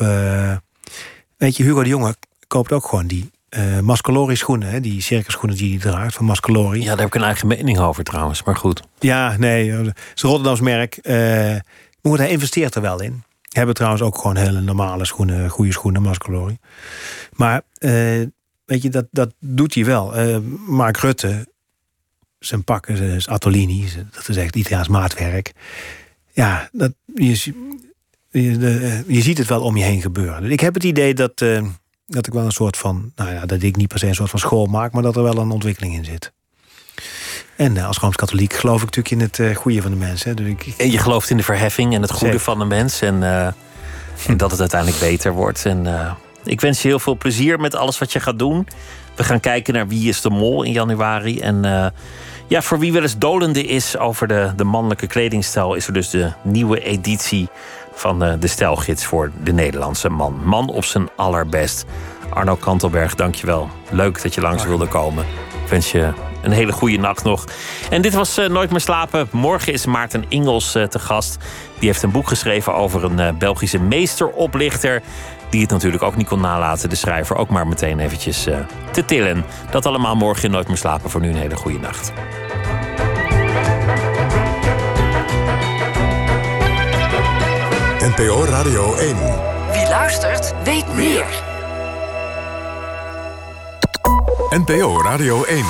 [1.38, 2.16] weet je, Hugo de Jonge
[2.48, 6.80] koopt ook gewoon die uh, Mascalori schoenen, hè, die circusschoenen die hij draagt van Mascalori.
[6.80, 8.82] Ja, daar heb ik een eigen mening over trouwens, maar goed.
[9.00, 11.00] Ja, nee, het is een Rotterdams merk.
[12.02, 13.24] Maar hij investeert er wel in.
[13.50, 16.58] Hebben trouwens ook gewoon hele normale schoenen, goede schoenen, Mascalori.
[17.32, 17.62] Maar
[18.66, 20.14] weet je, dat, dat doet hij wel.
[20.68, 21.48] Mark Rutte,
[22.48, 25.54] zijn pakken, is Atolini, dat is echt Italiaans maatwerk.
[26.32, 27.54] Ja, dat, je,
[28.30, 30.52] je, je ziet het wel om je heen gebeuren.
[30.52, 31.43] Ik heb het idee dat
[32.08, 34.30] dat ik wel een soort van, nou ja, dat ik niet per se een soort
[34.30, 36.34] van school maak, maar dat er wel een ontwikkeling in zit.
[37.56, 40.36] En uh, als Rooms-Katholiek geloof ik natuurlijk in het uh, goede van de mensen.
[40.36, 43.02] Dus ik, en je gelooft in de verheffing en het goede van de mens.
[43.02, 43.46] En, uh,
[44.28, 45.66] en, dat het uiteindelijk beter wordt.
[45.66, 45.88] En
[46.43, 48.68] ik wens je heel veel plezier met alles wat je gaat doen.
[49.16, 51.39] We gaan kijken naar Wie is de Mol in januari.
[51.39, 51.93] En
[52.48, 55.74] ja, voor wie wel eens dolende is over de, de mannelijke kledingstijl...
[55.74, 57.50] is er dus de nieuwe editie
[57.93, 60.39] van de, de stijlgids voor de Nederlandse man.
[60.43, 61.86] Man op zijn allerbest.
[62.30, 63.70] Arno Kantelberg, dankjewel.
[63.89, 65.26] Leuk dat je langs wilde komen.
[65.64, 67.46] Ik wens je een hele goede nacht nog.
[67.89, 69.28] En dit was uh, Nooit meer slapen.
[69.32, 71.38] Morgen is Maarten Ingels uh, te gast.
[71.80, 75.02] Die heeft een boek geschreven over een uh, Belgische meesteroplichter.
[75.56, 78.47] Die het natuurlijk ook niet kon nalaten, de schrijver, ook maar meteen eventjes
[78.91, 79.45] te tillen.
[79.72, 81.10] Dat allemaal morgen in Nooit meer slapen.
[81.10, 82.12] Voor nu een hele goede nacht.
[87.99, 89.16] NPO Radio 1.
[89.72, 91.26] Wie luistert, weet meer.
[94.49, 95.66] NPO Radio 1.